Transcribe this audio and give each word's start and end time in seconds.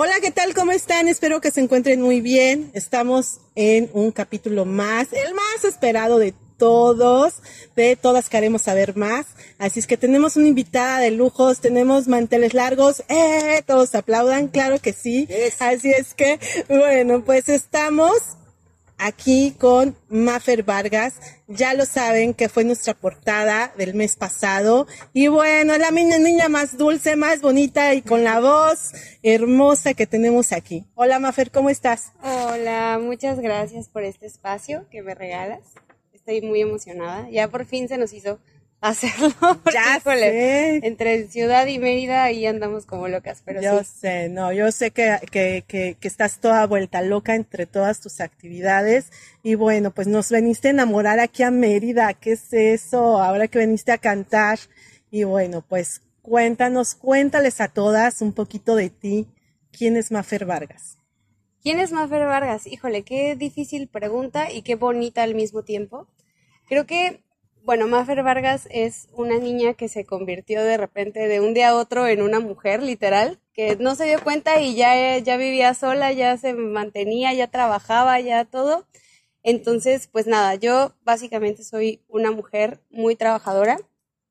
Hola, 0.00 0.20
¿qué 0.20 0.30
tal? 0.30 0.54
¿Cómo 0.54 0.70
están? 0.70 1.08
Espero 1.08 1.40
que 1.40 1.50
se 1.50 1.60
encuentren 1.60 2.00
muy 2.00 2.20
bien. 2.20 2.70
Estamos 2.72 3.40
en 3.56 3.90
un 3.94 4.12
capítulo 4.12 4.64
más, 4.64 5.08
el 5.12 5.34
más 5.34 5.64
esperado 5.64 6.20
de 6.20 6.34
todos, 6.56 7.42
de 7.74 7.96
todas 7.96 8.28
queremos 8.28 8.62
saber 8.62 8.96
más. 8.96 9.26
Así 9.58 9.80
es 9.80 9.88
que 9.88 9.96
tenemos 9.96 10.36
una 10.36 10.46
invitada 10.46 11.00
de 11.00 11.10
lujos, 11.10 11.58
tenemos 11.58 12.06
manteles 12.06 12.54
largos, 12.54 13.02
¡eh! 13.08 13.64
Todos 13.66 13.96
aplaudan, 13.96 14.46
claro 14.46 14.78
que 14.78 14.92
sí. 14.92 15.26
Así 15.58 15.90
es 15.90 16.14
que, 16.14 16.38
bueno, 16.68 17.24
pues 17.24 17.48
estamos 17.48 18.12
aquí 18.98 19.54
con 19.58 19.96
Mafer 20.08 20.62
Vargas. 20.62 21.14
Ya 21.46 21.74
lo 21.74 21.86
saben 21.86 22.34
que 22.34 22.48
fue 22.48 22.64
nuestra 22.64 22.94
portada 22.94 23.72
del 23.78 23.94
mes 23.94 24.16
pasado. 24.16 24.86
Y 25.12 25.28
bueno, 25.28 25.78
la 25.78 25.90
niña, 25.90 26.18
niña 26.18 26.48
más 26.48 26.76
dulce, 26.76 27.16
más 27.16 27.40
bonita 27.40 27.94
y 27.94 28.02
con 28.02 28.24
la 28.24 28.40
voz 28.40 28.92
hermosa 29.22 29.94
que 29.94 30.06
tenemos 30.06 30.52
aquí. 30.52 30.84
Hola 30.94 31.18
Mafer, 31.18 31.50
¿cómo 31.50 31.70
estás? 31.70 32.12
Hola, 32.22 32.98
muchas 33.00 33.40
gracias 33.40 33.88
por 33.88 34.02
este 34.02 34.26
espacio 34.26 34.86
que 34.90 35.02
me 35.02 35.14
regalas. 35.14 35.60
Estoy 36.12 36.42
muy 36.42 36.60
emocionada. 36.60 37.28
Ya 37.30 37.48
por 37.48 37.64
fin 37.64 37.88
se 37.88 37.96
nos 37.96 38.12
hizo 38.12 38.38
hacerlo. 38.80 39.32
ya 39.72 40.00
sé. 40.00 40.80
Entre 40.86 41.28
Ciudad 41.28 41.66
y 41.66 41.78
Mérida 41.78 42.24
ahí 42.24 42.46
andamos 42.46 42.86
como 42.86 43.08
locas, 43.08 43.42
pero 43.44 43.60
yo 43.60 43.82
sí. 43.84 43.90
sé, 44.00 44.28
no, 44.28 44.52
yo 44.52 44.70
sé 44.72 44.90
que, 44.90 45.18
que, 45.30 45.64
que, 45.66 45.96
que, 45.98 46.08
estás 46.08 46.40
toda 46.40 46.66
vuelta 46.66 47.02
loca 47.02 47.34
entre 47.34 47.66
todas 47.66 48.00
tus 48.00 48.20
actividades 48.20 49.10
y 49.42 49.54
bueno, 49.54 49.90
pues 49.90 50.06
nos 50.06 50.30
veniste 50.30 50.68
a 50.68 50.72
enamorar 50.72 51.20
aquí 51.20 51.42
a 51.42 51.50
Mérida, 51.50 52.14
¿qué 52.14 52.32
es 52.32 52.52
eso? 52.52 53.20
Ahora 53.20 53.48
que 53.48 53.58
veniste 53.58 53.92
a 53.92 53.98
cantar 53.98 54.58
y 55.10 55.24
bueno, 55.24 55.64
pues 55.66 56.02
cuéntanos, 56.22 56.94
cuéntales 56.94 57.60
a 57.60 57.68
todas 57.68 58.20
un 58.20 58.32
poquito 58.32 58.76
de 58.76 58.90
ti. 58.90 59.26
¿Quién 59.70 59.96
es 59.96 60.10
Mafer 60.10 60.44
Vargas? 60.44 60.98
¿Quién 61.62 61.80
es 61.80 61.92
Mafer 61.92 62.24
Vargas? 62.26 62.66
Híjole, 62.66 63.02
qué 63.02 63.36
difícil 63.36 63.88
pregunta 63.88 64.50
y 64.50 64.62
qué 64.62 64.74
bonita 64.74 65.22
al 65.22 65.34
mismo 65.34 65.62
tiempo. 65.62 66.08
Creo 66.68 66.86
que 66.86 67.22
bueno, 67.64 67.86
Mafer 67.88 68.22
Vargas 68.22 68.66
es 68.70 69.08
una 69.12 69.38
niña 69.38 69.74
que 69.74 69.88
se 69.88 70.04
convirtió 70.04 70.62
de 70.62 70.76
repente 70.76 71.28
de 71.28 71.40
un 71.40 71.54
día 71.54 71.70
a 71.70 71.76
otro 71.76 72.06
en 72.06 72.22
una 72.22 72.40
mujer, 72.40 72.82
literal, 72.82 73.38
que 73.52 73.76
no 73.76 73.94
se 73.94 74.06
dio 74.06 74.22
cuenta 74.22 74.60
y 74.60 74.74
ya, 74.74 75.18
ya 75.18 75.36
vivía 75.36 75.74
sola, 75.74 76.12
ya 76.12 76.36
se 76.36 76.54
mantenía, 76.54 77.34
ya 77.34 77.48
trabajaba, 77.48 78.20
ya 78.20 78.44
todo. 78.44 78.86
Entonces, 79.42 80.08
pues 80.08 80.26
nada, 80.26 80.54
yo 80.54 80.94
básicamente 81.04 81.62
soy 81.64 82.02
una 82.08 82.30
mujer 82.30 82.80
muy 82.90 83.16
trabajadora, 83.16 83.78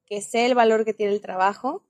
que 0.06 0.22
sé 0.22 0.46
el 0.46 0.56
valor 0.56 0.86
que 0.86 0.94
tiene 0.94 1.14
el 1.14 1.22
trabajo, 1.22 1.84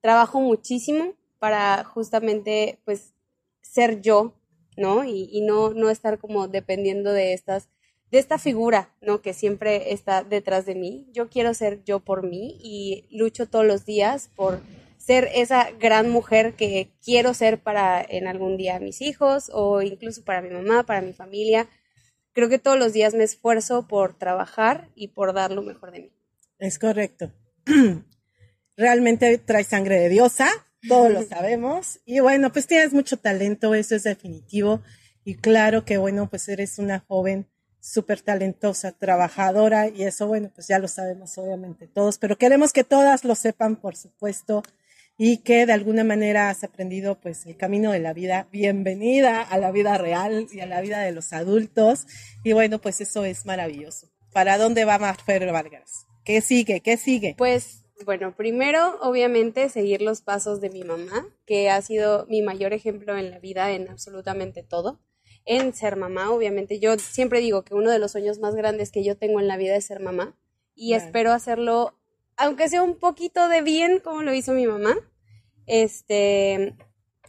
trabajo 0.00 0.40
muchísimo 0.40 1.14
para 1.38 1.84
justamente, 1.84 2.78
pues, 2.84 3.14
ser 3.60 4.00
yo, 4.00 4.34
¿no? 4.76 5.04
Y, 5.04 5.28
y 5.32 5.42
no, 5.42 5.74
no 5.74 5.90
estar 5.90 6.18
como 6.18 6.48
dependiendo 6.48 7.12
de 7.12 7.34
estas 7.34 7.68
de 8.10 8.18
esta 8.18 8.38
figura, 8.38 8.94
¿no? 9.00 9.20
Que 9.20 9.34
siempre 9.34 9.92
está 9.92 10.22
detrás 10.22 10.66
de 10.66 10.74
mí. 10.74 11.08
Yo 11.12 11.28
quiero 11.28 11.54
ser 11.54 11.82
yo 11.84 12.00
por 12.00 12.22
mí 12.26 12.58
y 12.62 13.06
lucho 13.10 13.46
todos 13.48 13.66
los 13.66 13.84
días 13.84 14.30
por 14.36 14.60
ser 14.98 15.28
esa 15.34 15.70
gran 15.72 16.10
mujer 16.10 16.54
que 16.54 16.90
quiero 17.04 17.34
ser 17.34 17.60
para 17.60 18.02
en 18.02 18.26
algún 18.26 18.56
día 18.56 18.80
mis 18.80 19.00
hijos 19.02 19.50
o 19.52 19.82
incluso 19.82 20.24
para 20.24 20.42
mi 20.42 20.50
mamá, 20.50 20.84
para 20.84 21.00
mi 21.00 21.12
familia. 21.12 21.68
Creo 22.32 22.48
que 22.48 22.58
todos 22.58 22.78
los 22.78 22.92
días 22.92 23.14
me 23.14 23.24
esfuerzo 23.24 23.86
por 23.88 24.18
trabajar 24.18 24.90
y 24.94 25.08
por 25.08 25.32
dar 25.32 25.52
lo 25.52 25.62
mejor 25.62 25.92
de 25.92 26.00
mí. 26.00 26.12
Es 26.58 26.78
correcto. 26.78 27.32
Realmente 28.76 29.38
trae 29.38 29.64
sangre 29.64 29.98
de 29.98 30.08
diosa, 30.08 30.48
todos 30.88 31.10
lo 31.10 31.22
sabemos. 31.28 32.00
Y 32.04 32.20
bueno, 32.20 32.52
pues 32.52 32.66
tienes 32.66 32.92
mucho 32.92 33.16
talento, 33.16 33.74
eso 33.74 33.94
es 33.94 34.04
definitivo. 34.04 34.82
Y 35.24 35.36
claro 35.36 35.84
que 35.84 35.98
bueno, 35.98 36.28
pues 36.28 36.48
eres 36.48 36.78
una 36.78 37.00
joven 37.00 37.48
súper 37.86 38.20
talentosa, 38.20 38.92
trabajadora 38.92 39.88
y 39.88 40.02
eso, 40.02 40.26
bueno, 40.26 40.50
pues 40.52 40.66
ya 40.66 40.78
lo 40.78 40.88
sabemos 40.88 41.38
obviamente 41.38 41.86
todos, 41.86 42.18
pero 42.18 42.36
queremos 42.36 42.72
que 42.72 42.82
todas 42.82 43.24
lo 43.24 43.36
sepan, 43.36 43.76
por 43.76 43.94
supuesto, 43.96 44.62
y 45.16 45.38
que 45.38 45.66
de 45.66 45.72
alguna 45.72 46.02
manera 46.02 46.50
has 46.50 46.64
aprendido 46.64 47.20
pues 47.20 47.46
el 47.46 47.56
camino 47.56 47.92
de 47.92 48.00
la 48.00 48.12
vida. 48.12 48.48
Bienvenida 48.50 49.40
a 49.40 49.56
la 49.58 49.70
vida 49.70 49.96
real 49.98 50.48
y 50.52 50.60
a 50.60 50.66
la 50.66 50.80
vida 50.80 51.00
de 51.00 51.12
los 51.12 51.32
adultos. 51.32 52.06
Y 52.44 52.52
bueno, 52.52 52.80
pues 52.80 53.00
eso 53.00 53.24
es 53.24 53.46
maravilloso. 53.46 54.08
¿Para 54.32 54.58
dónde 54.58 54.84
va 54.84 54.98
Marfer 54.98 55.50
Vargas? 55.52 56.06
¿Qué 56.24 56.42
sigue? 56.42 56.80
¿Qué 56.80 56.98
sigue? 56.98 57.34
Pues 57.38 57.84
bueno, 58.04 58.34
primero 58.36 58.98
obviamente 59.00 59.70
seguir 59.70 60.02
los 60.02 60.20
pasos 60.20 60.60
de 60.60 60.68
mi 60.68 60.82
mamá, 60.82 61.26
que 61.46 61.70
ha 61.70 61.80
sido 61.80 62.26
mi 62.26 62.42
mayor 62.42 62.74
ejemplo 62.74 63.16
en 63.16 63.30
la 63.30 63.38
vida 63.38 63.70
en 63.70 63.88
absolutamente 63.88 64.62
todo 64.62 65.00
en 65.46 65.72
ser 65.72 65.96
mamá. 65.96 66.30
Obviamente, 66.30 66.78
yo 66.78 66.98
siempre 66.98 67.40
digo 67.40 67.62
que 67.62 67.74
uno 67.74 67.90
de 67.90 67.98
los 67.98 68.12
sueños 68.12 68.38
más 68.38 68.54
grandes 68.54 68.90
que 68.90 69.02
yo 69.02 69.16
tengo 69.16 69.40
en 69.40 69.48
la 69.48 69.56
vida 69.56 69.76
es 69.76 69.86
ser 69.86 70.00
mamá 70.00 70.36
y 70.74 70.92
espero 70.92 71.32
hacerlo, 71.32 71.94
aunque 72.36 72.68
sea 72.68 72.82
un 72.82 72.96
poquito 72.96 73.48
de 73.48 73.62
bien 73.62 74.00
como 74.00 74.22
lo 74.22 74.34
hizo 74.34 74.52
mi 74.52 74.66
mamá. 74.66 74.94
Este, 75.66 76.74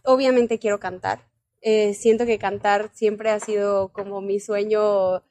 obviamente 0.04 0.60
quiero 0.60 0.80
cantar. 0.80 1.22
Eh, 1.62 1.94
siento 1.94 2.26
que 2.26 2.38
cantar 2.38 2.92
siempre 2.94 3.30
ha 3.30 3.40
sido 3.40 3.90
como 3.94 4.22
mi 4.22 4.40
sueño 4.40 5.24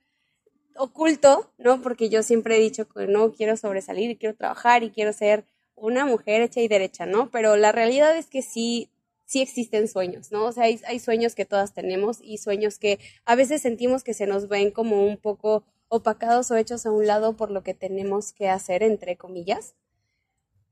oculto, 0.77 1.51
¿no? 1.59 1.83
Porque 1.83 2.09
yo 2.09 2.23
siempre 2.23 2.57
he 2.57 2.61
dicho 2.61 2.89
que 2.89 3.07
no 3.07 3.33
quiero 3.33 3.57
sobresalir 3.57 4.11
y 4.11 4.17
quiero 4.17 4.37
trabajar 4.37 4.83
y 4.83 4.91
quiero 4.91 5.13
ser 5.13 5.45
una 5.75 6.07
mujer 6.07 6.43
hecha 6.43 6.61
y 6.61 6.69
derecha, 6.69 7.07
¿no? 7.07 7.31
Pero 7.31 7.57
la 7.57 7.73
realidad 7.73 8.17
es 8.17 8.27
que 8.27 8.43
sí 8.43 8.91
sí 9.27 9.43
existen 9.43 9.89
sueños, 9.89 10.33
¿no? 10.33 10.47
O 10.47 10.53
sea, 10.53 10.65
hay, 10.65 10.81
hay, 10.87 10.99
sueños 11.01 11.35
que 11.35 11.45
todas 11.45 11.75
tenemos 11.75 12.19
y 12.23 12.39
sueños 12.39 12.79
que 12.79 12.99
a 13.25 13.35
veces 13.35 13.61
sentimos 13.61 14.03
que 14.05 14.15
se 14.15 14.27
nos 14.27 14.49
ven 14.49 14.71
como 14.71 15.05
un 15.05 15.19
poco 15.19 15.65
opacados 15.89 16.51
o 16.51 16.57
hechos 16.57 16.87
a 16.87 16.91
un 16.91 17.07
lado 17.07 17.37
por 17.37 17.51
lo 17.51 17.63
que 17.63 17.75
tenemos 17.75 18.33
que 18.33 18.49
hacer, 18.49 18.83
entre 18.83 19.17
comillas. 19.17 19.75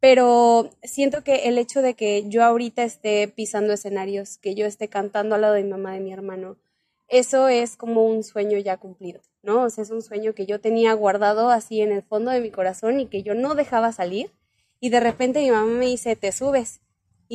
Pero 0.00 0.70
siento 0.82 1.25
que 1.25 1.48
el 1.48 1.59
hecho 1.59 1.82
de 1.82 1.94
que 1.94 2.28
yo 2.28 2.44
ahorita 2.44 2.84
esté 2.84 3.26
pisando 3.28 3.72
escenarios, 3.72 4.38
que 4.38 4.54
yo 4.54 4.66
esté 4.66 4.88
cantando 4.88 5.34
al 5.34 5.41
lado 5.41 5.54
de 5.54 5.65
mi 5.65 5.71
mamá, 5.71 5.94
de 5.94 6.00
mi 6.00 6.12
hermano, 6.12 6.59
eso 7.09 7.48
es 7.48 7.76
como 7.76 8.04
un 8.04 8.22
sueño 8.22 8.59
ya 8.59 8.76
cumplido, 8.76 9.21
¿no? 9.42 9.62
O 9.62 9.71
sea, 9.71 9.82
es 9.82 9.91
un 9.91 10.03
sueño 10.03 10.34
que 10.34 10.47
yo 10.47 10.60
tenía 10.60 10.92
guardado 10.94 11.50
así 11.50 11.81
en 11.81 11.92
el 11.92 12.03
fondo 12.03 12.31
de 12.31 12.41
mi 12.41 12.50
corazón 12.50 13.00
y 13.00 13.06
que 13.06 13.22
yo 13.22 13.34
no 13.34 13.54
dejaba 13.54 13.92
salir. 13.92 14.31
Y 14.81 14.91
de 14.91 15.00
repente 15.00 15.41
mi 15.41 15.50
mamá 15.50 15.72
me 15.72 15.86
dice, 15.86 16.16
te 16.16 16.32
subes. 16.32 16.81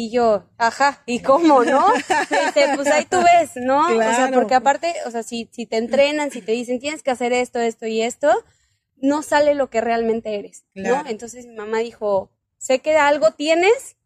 Y 0.01 0.11
yo, 0.11 0.45
ajá, 0.57 1.03
¿y 1.05 1.19
cómo, 1.19 1.65
no? 1.65 1.85
pues 2.77 2.87
ahí 2.87 3.03
tú 3.03 3.17
ves, 3.17 3.51
¿no? 3.55 3.85
O 3.85 3.99
sea, 3.99 4.31
porque 4.33 4.55
aparte, 4.55 4.93
o 5.05 5.11
sea, 5.11 5.23
si, 5.23 5.49
si 5.51 5.65
te 5.65 5.75
entrenan, 5.75 6.31
si 6.31 6.41
te 6.41 6.53
dicen 6.53 6.79
tienes 6.79 7.03
que 7.03 7.11
hacer 7.11 7.33
esto, 7.33 7.59
esto 7.59 7.85
y 7.85 8.01
esto, 8.01 8.31
no 8.95 9.23
sale 9.23 9.55
lo 9.55 9.69
que 9.69 9.81
realmente 9.81 10.39
eres, 10.39 10.63
¿no? 10.73 11.03
Entonces 11.05 11.47
mi 11.47 11.55
mamá 11.55 11.79
dijo, 11.79 12.31
sé 12.57 12.79
que 12.79 12.95
algo 12.95 13.31
tienes 13.31 13.97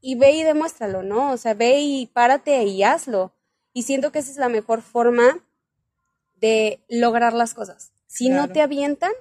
y 0.00 0.16
ve 0.16 0.32
y 0.32 0.42
demuéstralo, 0.42 1.04
¿no? 1.04 1.30
O 1.30 1.36
sea, 1.36 1.54
ve 1.54 1.78
y 1.78 2.06
párate 2.08 2.64
y 2.64 2.82
hazlo. 2.82 3.32
Y 3.72 3.84
siento 3.84 4.10
que 4.10 4.18
esa 4.18 4.32
es 4.32 4.36
la 4.36 4.48
mejor 4.48 4.82
forma 4.82 5.46
de 6.40 6.84
lograr 6.88 7.34
las 7.34 7.54
cosas. 7.54 7.92
Si 8.08 8.30
no 8.30 8.48
te 8.48 8.62
avientan, 8.62 9.12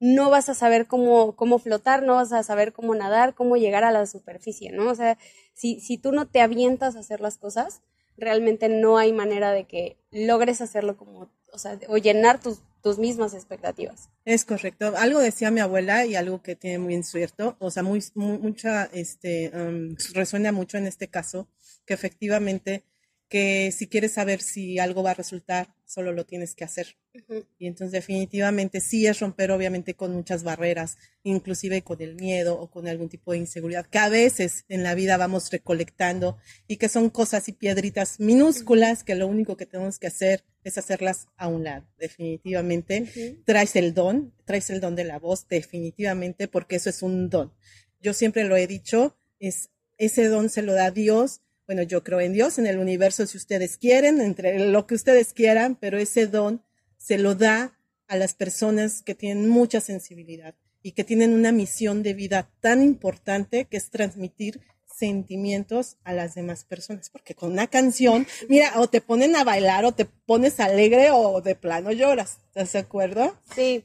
no 0.00 0.30
vas 0.30 0.48
a 0.48 0.54
saber 0.54 0.86
cómo, 0.86 1.36
cómo 1.36 1.58
flotar, 1.58 2.02
no 2.02 2.14
vas 2.14 2.32
a 2.32 2.42
saber 2.42 2.72
cómo 2.72 2.94
nadar, 2.94 3.34
cómo 3.34 3.56
llegar 3.56 3.84
a 3.84 3.92
la 3.92 4.06
superficie, 4.06 4.72
¿no? 4.72 4.90
O 4.90 4.94
sea, 4.94 5.18
si, 5.52 5.80
si 5.80 5.98
tú 5.98 6.10
no 6.10 6.26
te 6.26 6.40
avientas 6.40 6.96
a 6.96 7.00
hacer 7.00 7.20
las 7.20 7.36
cosas, 7.36 7.82
realmente 8.16 8.68
no 8.68 8.98
hay 8.98 9.12
manera 9.12 9.52
de 9.52 9.64
que 9.64 9.98
logres 10.10 10.62
hacerlo 10.62 10.96
como, 10.96 11.30
o 11.52 11.58
sea, 11.58 11.78
o 11.88 11.98
llenar 11.98 12.40
tus, 12.40 12.60
tus 12.82 12.98
mismas 12.98 13.34
expectativas. 13.34 14.08
Es 14.24 14.46
correcto. 14.46 14.94
Algo 14.96 15.20
decía 15.20 15.50
mi 15.50 15.60
abuela 15.60 16.06
y 16.06 16.14
algo 16.14 16.42
que 16.42 16.56
tiene 16.56 16.78
muy 16.78 17.02
cierto, 17.02 17.56
o 17.58 17.70
sea, 17.70 17.82
muy, 17.82 18.02
mucha, 18.14 18.84
este, 18.86 19.50
um, 19.54 19.96
resuena 20.14 20.50
mucho 20.50 20.78
en 20.78 20.86
este 20.86 21.08
caso, 21.08 21.46
que 21.84 21.92
efectivamente 21.92 22.84
que 23.30 23.70
si 23.70 23.86
quieres 23.86 24.12
saber 24.12 24.42
si 24.42 24.80
algo 24.80 25.04
va 25.04 25.12
a 25.12 25.14
resultar, 25.14 25.72
solo 25.86 26.12
lo 26.12 26.26
tienes 26.26 26.56
que 26.56 26.64
hacer. 26.64 26.96
Y 27.58 27.68
entonces 27.68 27.92
definitivamente 27.92 28.80
sí 28.80 29.06
es 29.06 29.20
romper 29.20 29.52
obviamente 29.52 29.94
con 29.94 30.12
muchas 30.12 30.42
barreras, 30.42 30.98
inclusive 31.22 31.82
con 31.82 32.02
el 32.02 32.16
miedo 32.16 32.60
o 32.60 32.68
con 32.68 32.88
algún 32.88 33.08
tipo 33.08 33.30
de 33.30 33.38
inseguridad 33.38 33.86
que 33.86 33.98
a 33.98 34.08
veces 34.08 34.64
en 34.68 34.82
la 34.82 34.96
vida 34.96 35.16
vamos 35.16 35.48
recolectando 35.50 36.38
y 36.66 36.76
que 36.76 36.88
son 36.88 37.08
cosas 37.08 37.48
y 37.48 37.52
piedritas 37.52 38.18
minúsculas 38.18 39.04
que 39.04 39.14
lo 39.14 39.28
único 39.28 39.56
que 39.56 39.66
tenemos 39.66 40.00
que 40.00 40.08
hacer 40.08 40.42
es 40.64 40.76
hacerlas 40.76 41.28
a 41.36 41.46
un 41.46 41.62
lado. 41.62 41.86
Definitivamente 41.98 43.38
traes 43.44 43.76
el 43.76 43.94
don, 43.94 44.34
traes 44.44 44.70
el 44.70 44.80
don 44.80 44.96
de 44.96 45.04
la 45.04 45.20
voz, 45.20 45.46
definitivamente, 45.46 46.48
porque 46.48 46.76
eso 46.76 46.90
es 46.90 47.00
un 47.00 47.30
don. 47.30 47.54
Yo 48.00 48.12
siempre 48.12 48.42
lo 48.42 48.56
he 48.56 48.66
dicho, 48.66 49.16
es 49.38 49.70
ese 49.98 50.26
don 50.26 50.48
se 50.48 50.62
lo 50.62 50.72
da 50.72 50.90
Dios 50.90 51.42
bueno, 51.70 51.84
yo 51.84 52.02
creo 52.02 52.20
en 52.20 52.32
Dios, 52.32 52.58
en 52.58 52.66
el 52.66 52.80
universo, 52.80 53.24
si 53.28 53.38
ustedes 53.38 53.76
quieren, 53.76 54.20
entre 54.20 54.58
lo 54.58 54.88
que 54.88 54.96
ustedes 54.96 55.32
quieran, 55.32 55.76
pero 55.76 55.98
ese 55.98 56.26
don 56.26 56.64
se 56.98 57.16
lo 57.16 57.36
da 57.36 57.78
a 58.08 58.16
las 58.16 58.34
personas 58.34 59.02
que 59.02 59.14
tienen 59.14 59.48
mucha 59.48 59.80
sensibilidad 59.80 60.56
y 60.82 60.90
que 60.92 61.04
tienen 61.04 61.32
una 61.32 61.52
misión 61.52 62.02
de 62.02 62.12
vida 62.12 62.50
tan 62.58 62.82
importante 62.82 63.66
que 63.66 63.76
es 63.76 63.88
transmitir 63.88 64.60
sentimientos 64.84 65.96
a 66.02 66.12
las 66.12 66.34
demás 66.34 66.64
personas, 66.64 67.08
porque 67.08 67.36
con 67.36 67.52
una 67.52 67.68
canción, 67.68 68.26
mira, 68.48 68.72
o 68.80 68.88
te 68.88 69.00
ponen 69.00 69.36
a 69.36 69.44
bailar 69.44 69.84
o 69.84 69.92
te 69.92 70.06
pones 70.06 70.58
alegre 70.58 71.12
o 71.12 71.40
de 71.40 71.54
plano 71.54 71.92
lloras, 71.92 72.38
¿estás 72.46 72.72
de 72.72 72.80
acuerdo? 72.80 73.38
Sí, 73.54 73.84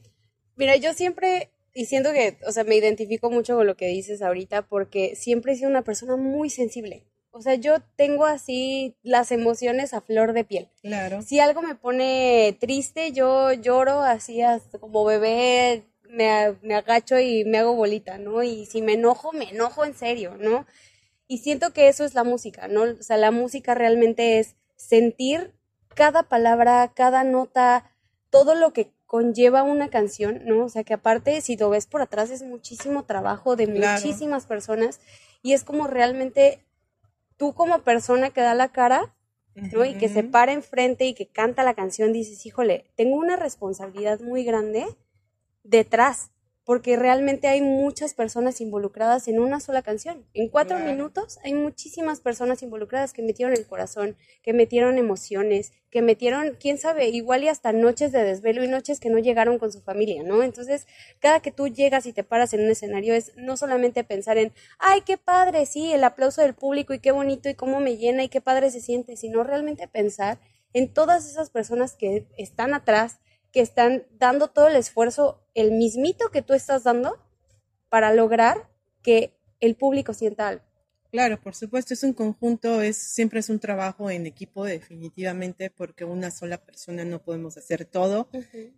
mira, 0.56 0.74
yo 0.74 0.92
siempre, 0.92 1.52
y 1.72 1.86
siento 1.86 2.12
que, 2.12 2.36
o 2.48 2.50
sea, 2.50 2.64
me 2.64 2.74
identifico 2.74 3.30
mucho 3.30 3.54
con 3.54 3.68
lo 3.68 3.76
que 3.76 3.86
dices 3.86 4.22
ahorita, 4.22 4.62
porque 4.62 5.14
siempre 5.14 5.52
he 5.52 5.56
sido 5.56 5.70
una 5.70 5.84
persona 5.84 6.16
muy 6.16 6.50
sensible. 6.50 7.04
O 7.36 7.42
sea, 7.42 7.54
yo 7.54 7.80
tengo 7.96 8.24
así 8.24 8.96
las 9.02 9.30
emociones 9.30 9.92
a 9.92 10.00
flor 10.00 10.32
de 10.32 10.44
piel. 10.44 10.70
Claro. 10.80 11.20
Si 11.20 11.38
algo 11.38 11.60
me 11.60 11.74
pone 11.74 12.56
triste, 12.58 13.12
yo 13.12 13.52
lloro 13.52 14.00
así 14.00 14.40
hasta 14.40 14.78
como 14.78 15.04
bebé, 15.04 15.84
me, 16.08 16.56
me 16.62 16.74
agacho 16.76 17.18
y 17.18 17.44
me 17.44 17.58
hago 17.58 17.74
bolita, 17.74 18.16
¿no? 18.16 18.42
Y 18.42 18.64
si 18.64 18.80
me 18.80 18.94
enojo, 18.94 19.32
me 19.32 19.50
enojo 19.50 19.84
en 19.84 19.94
serio, 19.94 20.38
¿no? 20.40 20.64
Y 21.28 21.38
siento 21.38 21.74
que 21.74 21.88
eso 21.88 22.06
es 22.06 22.14
la 22.14 22.24
música, 22.24 22.68
¿no? 22.68 22.84
O 22.84 23.02
sea, 23.02 23.18
la 23.18 23.30
música 23.32 23.74
realmente 23.74 24.38
es 24.38 24.56
sentir 24.76 25.52
cada 25.94 26.22
palabra, 26.22 26.90
cada 26.94 27.22
nota, 27.22 27.90
todo 28.30 28.54
lo 28.54 28.72
que 28.72 28.92
conlleva 29.04 29.62
una 29.62 29.90
canción, 29.90 30.40
¿no? 30.46 30.64
O 30.64 30.68
sea, 30.70 30.84
que 30.84 30.94
aparte, 30.94 31.42
si 31.42 31.58
lo 31.58 31.68
ves 31.68 31.86
por 31.86 32.00
atrás, 32.00 32.30
es 32.30 32.42
muchísimo 32.42 33.04
trabajo 33.04 33.56
de 33.56 33.66
Claro. 33.66 34.00
muchísimas 34.00 34.46
personas 34.46 35.00
y 35.42 35.52
es 35.52 35.64
como 35.64 35.86
realmente 35.86 36.60
tú 37.36 37.54
como 37.54 37.80
persona 37.80 38.30
que 38.30 38.40
da 38.40 38.54
la 38.54 38.68
cara, 38.68 39.14
¿no? 39.54 39.84
Y 39.84 39.94
que 39.94 40.08
se 40.08 40.22
para 40.22 40.52
enfrente 40.52 41.06
y 41.06 41.14
que 41.14 41.28
canta 41.28 41.64
la 41.64 41.74
canción, 41.74 42.12
dices, 42.12 42.44
híjole, 42.44 42.90
tengo 42.94 43.16
una 43.16 43.36
responsabilidad 43.36 44.20
muy 44.20 44.44
grande 44.44 44.86
detrás, 45.62 46.30
porque 46.66 46.96
realmente 46.96 47.46
hay 47.46 47.62
muchas 47.62 48.12
personas 48.12 48.60
involucradas 48.60 49.28
en 49.28 49.38
una 49.38 49.60
sola 49.60 49.82
canción. 49.82 50.26
En 50.34 50.48
cuatro 50.48 50.76
Claro. 50.76 50.90
minutos 50.90 51.38
hay 51.44 51.54
muchísimas 51.54 52.20
personas 52.20 52.60
involucradas 52.60 53.12
que 53.12 53.22
metieron 53.22 53.54
el 53.54 53.64
corazón, 53.68 54.16
que 54.42 54.52
metieron 54.52 54.98
emociones, 54.98 55.72
que 55.90 56.02
metieron, 56.02 56.56
quién 56.60 56.76
sabe, 56.76 57.06
igual 57.08 57.44
y 57.44 57.48
hasta 57.48 57.72
noches 57.72 58.10
de 58.10 58.24
desvelo 58.24 58.64
y 58.64 58.68
noches 58.68 58.98
que 58.98 59.10
no 59.10 59.18
llegaron 59.18 59.60
con 59.60 59.70
su 59.70 59.80
familia, 59.80 60.24
¿no? 60.24 60.42
Entonces, 60.42 60.88
cada 61.20 61.38
que 61.40 61.52
tú 61.52 61.68
llegas 61.68 62.04
y 62.04 62.12
te 62.12 62.24
paras 62.24 62.52
en 62.52 62.64
un 62.64 62.70
escenario 62.70 63.14
es 63.14 63.30
no 63.36 63.56
solamente 63.56 64.02
pensar 64.02 64.36
en, 64.36 64.52
ay, 64.80 65.02
qué 65.02 65.18
padre, 65.18 65.66
sí, 65.66 65.92
el 65.92 66.02
aplauso 66.02 66.42
del 66.42 66.54
público 66.54 66.92
y 66.92 66.98
qué 66.98 67.12
bonito 67.12 67.48
y 67.48 67.54
cómo 67.54 67.78
me 67.78 67.96
llena 67.96 68.24
y 68.24 68.28
qué 68.28 68.40
padre 68.40 68.72
se 68.72 68.80
siente, 68.80 69.16
sino 69.16 69.44
realmente 69.44 69.86
pensar 69.86 70.40
en 70.72 70.92
todas 70.92 71.30
esas 71.30 71.48
personas 71.48 71.94
que 71.94 72.26
están 72.36 72.74
atrás, 72.74 73.20
que 73.52 73.60
están 73.60 74.04
dando 74.18 74.48
todo 74.48 74.68
el 74.68 74.76
esfuerzo, 74.76 75.42
el 75.54 75.72
mismito 75.72 76.30
que 76.30 76.42
tú 76.42 76.54
estás 76.54 76.84
dando, 76.84 77.18
para 77.88 78.12
lograr 78.12 78.68
que 79.02 79.32
el 79.60 79.76
público 79.76 80.12
sienta 80.12 80.48
algo. 80.48 80.62
Claro, 81.10 81.40
por 81.40 81.54
supuesto, 81.54 81.94
es 81.94 82.02
un 82.02 82.12
conjunto, 82.12 82.82
es 82.82 82.96
siempre 82.96 83.40
es 83.40 83.48
un 83.48 83.58
trabajo 83.58 84.10
en 84.10 84.26
equipo 84.26 84.64
definitivamente 84.64 85.70
porque 85.70 86.04
una 86.04 86.30
sola 86.30 86.58
persona 86.58 87.04
no 87.04 87.22
podemos 87.22 87.56
hacer 87.56 87.84
todo. 87.84 88.28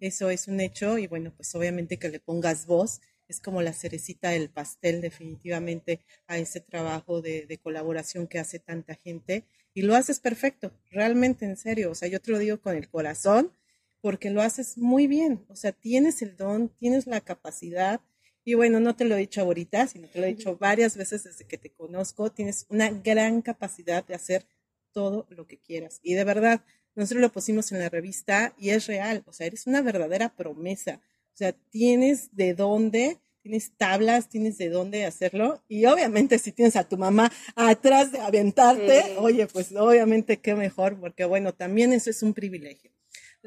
Eso 0.01 0.31
es 0.31 0.47
un 0.47 0.61
hecho 0.61 0.99
y 0.99 1.07
bueno, 1.07 1.33
pues 1.35 1.55
obviamente 1.55 1.99
que 1.99 2.11
le 2.11 2.21
pongas 2.21 2.67
voz 2.67 3.01
es 3.27 3.41
como 3.41 3.61
la 3.61 3.73
cerecita 3.73 4.31
del 4.31 4.51
pastel 4.51 5.01
definitivamente 5.01 6.01
a 6.27 6.39
ese 6.39 6.61
trabajo 6.61 7.21
de, 7.21 7.47
de 7.47 7.59
colaboración 7.59 8.27
que 8.27 8.39
hace 8.39 8.59
tanta 8.59 8.95
gente 8.95 9.45
y 9.75 9.83
lo 9.83 9.95
haces 9.95 10.19
perfecto, 10.21 10.73
realmente 10.91 11.45
en 11.45 11.57
serio, 11.57 11.91
o 11.91 11.95
sea, 11.95 12.09
yo 12.09 12.21
te 12.21 12.31
lo 12.31 12.39
digo 12.39 12.61
con 12.61 12.77
el 12.77 12.89
corazón 12.89 13.53
porque 14.01 14.31
lo 14.31 14.43
haces 14.43 14.79
muy 14.79 15.07
bien, 15.07 15.45
o 15.49 15.57
sea, 15.57 15.73
tienes 15.73 16.23
el 16.23 16.37
don, 16.37 16.69
tienes 16.79 17.07
la 17.07 17.21
capacidad 17.21 18.01
y 18.45 18.55
bueno, 18.55 18.81
no 18.81 18.97
te 18.97 19.05
lo 19.05 19.15
he 19.15 19.19
dicho 19.19 19.43
ahorita, 19.43 19.87
sino 19.89 20.09
te 20.09 20.21
lo 20.21 20.27
he 20.27 20.35
dicho 20.35 20.57
varias 20.57 20.97
veces 20.97 21.25
desde 21.25 21.45
que 21.47 21.59
te 21.59 21.71
conozco, 21.71 22.31
tienes 22.33 22.65
una 22.71 22.91
gran 22.91 23.43
capacidad 23.43 24.07
de 24.07 24.15
hacer 24.15 24.47
todo 24.93 25.27
lo 25.29 25.47
que 25.47 25.59
quieras. 25.59 26.01
Y 26.03 26.15
de 26.15 26.25
verdad, 26.25 26.65
nosotros 26.95 27.21
lo 27.21 27.31
pusimos 27.31 27.71
en 27.73 27.81
la 27.81 27.89
revista 27.91 28.55
y 28.57 28.71
es 28.71 28.87
real, 28.87 29.23
o 29.27 29.33
sea, 29.33 29.47
eres 29.47 29.67
una 29.67 29.83
verdadera 29.83 30.35
promesa. 30.35 31.01
O 31.35 31.37
sea, 31.37 31.53
tienes 31.53 32.35
de 32.35 32.55
dónde, 32.55 33.19
tienes 33.43 33.77
tablas, 33.77 34.29
tienes 34.29 34.57
de 34.59 34.71
dónde 34.71 35.05
hacerlo. 35.05 35.63
Y 35.69 35.85
obviamente 35.87 36.39
si 36.39 36.51
tienes 36.53 36.77
a 36.77 36.89
tu 36.89 36.97
mamá 36.97 37.31
atrás 37.55 38.13
de 38.13 38.21
aventarte, 38.21 39.03
Sí. 39.03 39.13
oye, 39.19 39.47
pues 39.47 39.75
obviamente 39.77 40.39
qué 40.39 40.55
mejor, 40.55 40.99
porque 40.99 41.25
bueno, 41.27 41.53
también 41.53 41.93
eso 41.93 42.09
es 42.11 42.23
un 42.23 42.33
privilegio. 42.33 42.91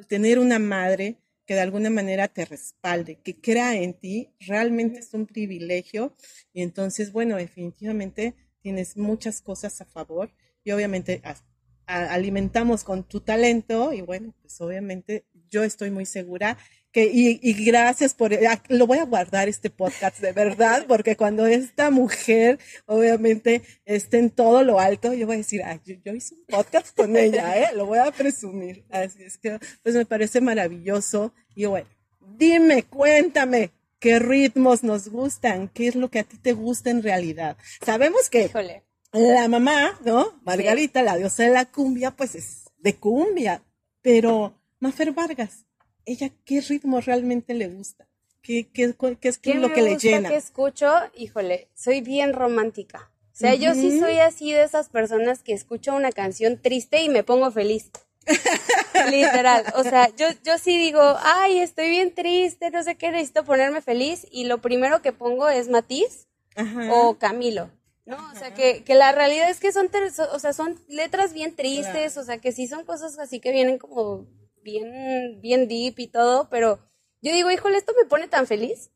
Tener 0.08 0.40
una 0.40 0.60
madre 0.60 1.18
que 1.46 1.56
de 1.56 1.62
alguna 1.62 1.90
manera 1.90 2.28
te 2.28 2.46
respalde, 2.46 3.20
que 3.22 3.40
crea 3.40 3.76
en 3.76 3.94
ti, 3.94 4.34
realmente 4.40 5.00
es 5.00 5.14
un 5.14 5.26
privilegio. 5.26 6.16
Y 6.54 6.62
entonces, 6.62 7.12
bueno, 7.12 7.36
definitivamente 7.36 8.36
tienes 8.62 8.96
muchas 8.96 9.42
cosas 9.42 9.82
a 9.82 9.86
favor 9.86 10.32
y 10.64 10.72
obviamente 10.72 11.22
alimentamos 11.86 12.84
con 12.84 13.04
tu 13.04 13.22
talento 13.22 13.92
y 13.92 14.02
bueno, 14.02 14.34
pues 14.42 14.62
obviamente 14.62 15.26
yo 15.50 15.64
estoy 15.64 15.92
muy 15.92 16.06
segura 16.06 16.58
que, 16.92 17.06
y, 17.06 17.40
y 17.42 17.66
gracias 17.66 18.14
por, 18.14 18.34
ah, 18.34 18.62
lo 18.68 18.86
voy 18.88 18.98
a 19.00 19.06
guardar 19.06 19.48
este 19.48 19.70
podcast 19.70 20.20
de 20.20 20.34
verdad, 20.34 20.86
porque 20.88 21.16
cuando 21.16 21.46
esta 21.46 21.90
mujer 21.90 22.60
obviamente 22.86 23.62
esté 23.86 24.20
en 24.20 24.30
todo 24.30 24.64
lo 24.64 24.80
alto, 24.80 25.14
yo 25.14 25.26
voy 25.26 25.36
a 25.36 25.38
decir, 25.40 25.62
"Ay, 25.64 25.80
yo, 25.86 25.96
yo 26.04 26.14
hice 26.14 26.36
un 26.36 26.46
podcast 26.48 26.96
con 26.96 27.16
ella, 27.16 27.58
¿eh? 27.58 27.76
lo 27.76 27.86
voy 27.86 28.00
a 28.00 28.12
presumir. 28.12 28.84
Así 28.90 29.24
es 29.24 29.38
que, 29.38 29.58
pues 29.84 29.96
me 29.96 30.06
parece 30.06 30.42
maravilloso. 30.42 31.34
Y 31.56 31.66
bueno, 31.66 31.88
dime, 32.38 32.84
cuéntame, 32.84 33.72
¿qué 34.00 34.20
ritmos 34.20 34.84
nos 34.84 35.10
gustan? 35.10 35.70
¿Qué 35.70 35.88
es 35.88 35.96
lo 35.96 36.10
que 36.10 36.20
a 36.20 36.24
ti 36.24 36.38
te 36.38 36.54
gusta 36.54 36.90
en 36.90 37.04
realidad? 37.04 37.58
Sabemos 37.86 38.30
que 38.30 38.46
Híjole. 38.46 38.84
la 39.14 39.48
mamá, 39.48 40.00
¿no? 40.04 40.40
Margarita, 40.44 41.04
la 41.04 41.18
diosa 41.18 41.44
de 41.44 41.52
la 41.52 41.66
cumbia, 41.66 42.12
pues 42.12 42.36
es 42.36 42.64
de 42.80 42.96
cumbia. 42.96 43.64
Pero 44.02 44.60
Mafer 44.80 45.12
Vargas, 45.12 45.66
¿ella 46.06 46.32
qué 46.46 46.62
ritmo 46.62 47.00
realmente 47.02 47.54
le 47.54 47.68
gusta? 47.68 48.08
¿Qué, 48.42 48.68
qué, 48.72 48.94
qué 49.20 49.30
es 49.30 49.38
¿Qué 49.38 49.54
lo 49.54 49.70
me 49.70 49.74
que 49.74 49.82
le 49.82 49.98
llena? 49.98 50.30
que 50.30 50.36
escucho? 50.36 50.92
Híjole, 51.16 51.70
soy 51.76 52.02
bien 52.02 52.34
romántica. 52.34 53.12
O 53.34 53.38
sea, 53.42 53.56
yo 53.56 53.74
sí 53.74 54.00
soy 54.00 54.18
así 54.18 54.52
de 54.52 54.64
esas 54.64 54.90
personas 54.90 55.42
que 55.42 55.54
escucho 55.54 55.96
una 55.96 56.12
canción 56.12 56.62
triste 56.62 57.02
y 57.02 57.10
me 57.10 57.24
pongo 57.24 57.50
feliz. 57.50 57.90
Literal. 59.10 59.66
O 59.76 59.84
sea, 59.84 60.10
yo, 60.16 60.28
yo 60.44 60.58
sí 60.58 60.78
digo, 60.78 61.02
ay, 61.24 61.60
estoy 61.60 61.90
bien 61.90 62.14
triste, 62.14 62.70
no 62.70 62.84
sé 62.84 62.96
qué, 62.96 63.10
necesito 63.12 63.44
ponerme 63.44 63.82
feliz. 63.82 64.28
Y 64.32 64.46
lo 64.46 64.62
primero 64.62 65.02
que 65.02 65.12
pongo 65.12 65.50
es 65.50 65.70
Matiz 65.70 66.28
Ajá. 66.56 66.94
o 66.94 67.18
Camilo. 67.18 67.72
¿No? 68.06 68.18
O 68.32 68.36
sea, 68.36 68.54
que, 68.54 68.84
que 68.84 68.96
la 68.96 69.12
realidad 69.12 69.50
es 69.50 69.60
que 69.60 69.72
son, 69.72 69.90
o 70.34 70.40
sea, 70.40 70.54
son 70.54 70.80
letras 70.88 71.34
bien 71.34 71.56
tristes, 71.56 72.18
o 72.18 72.24
sea, 72.24 72.40
que 72.40 72.52
sí 72.52 72.68
son 72.68 72.84
cosas 72.84 73.18
así 73.20 73.40
que 73.40 73.52
vienen 73.52 73.78
como 73.78 74.28
bien, 74.64 75.40
bien 75.42 75.68
deep 75.68 76.00
y 76.00 76.08
todo, 76.08 76.50
pero 76.50 76.80
yo 77.22 77.34
digo, 77.34 77.52
híjole, 77.52 77.78
esto 77.78 77.94
me 78.02 78.08
pone 78.08 78.28
tan 78.28 78.48
feliz. 78.48 78.92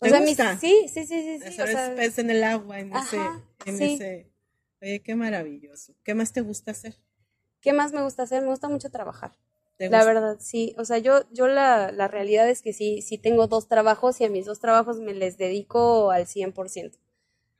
O 0.00 0.04
¿Te 0.04 0.10
sea, 0.10 0.20
mis- 0.20 0.36
gusta? 0.36 0.56
sí, 0.58 0.86
sí, 0.88 1.06
sí, 1.06 1.22
sí, 1.22 1.38
sí. 1.38 1.62
O 1.62 1.66
sea, 1.66 1.94
pez 1.96 2.18
en 2.18 2.30
el 2.30 2.42
agua, 2.44 2.80
en 2.80 2.92
ese, 2.92 3.16
Ajá, 3.16 3.40
en 3.66 3.76
sí. 3.76 3.94
ese. 3.96 4.30
Oye, 4.82 5.02
qué 5.02 5.14
maravilloso. 5.14 5.94
¿Qué 6.04 6.14
más 6.14 6.32
te 6.32 6.40
gusta 6.40 6.70
hacer? 6.70 6.96
¿qué 7.60 7.72
más 7.74 7.92
me 7.92 8.02
gusta 8.02 8.22
hacer? 8.22 8.42
Me 8.42 8.48
gusta 8.48 8.68
mucho 8.68 8.90
trabajar. 8.90 9.32
¿Te 9.76 9.88
La 9.90 10.04
verdad, 10.04 10.36
sí. 10.40 10.74
O 10.78 10.84
sea, 10.84 10.98
yo, 10.98 11.24
yo 11.32 11.48
la, 11.48 11.92
la 11.92 12.08
realidad 12.08 12.48
es 12.48 12.62
que 12.62 12.72
sí, 12.72 13.02
sí 13.02 13.18
tengo 13.18 13.46
dos 13.46 13.68
trabajos 13.68 14.20
y 14.20 14.24
a 14.24 14.30
mis 14.30 14.46
dos 14.46 14.60
trabajos 14.60 14.98
me 15.00 15.12
les 15.14 15.36
dedico 15.36 16.10
al 16.10 16.26
100%. 16.26 16.98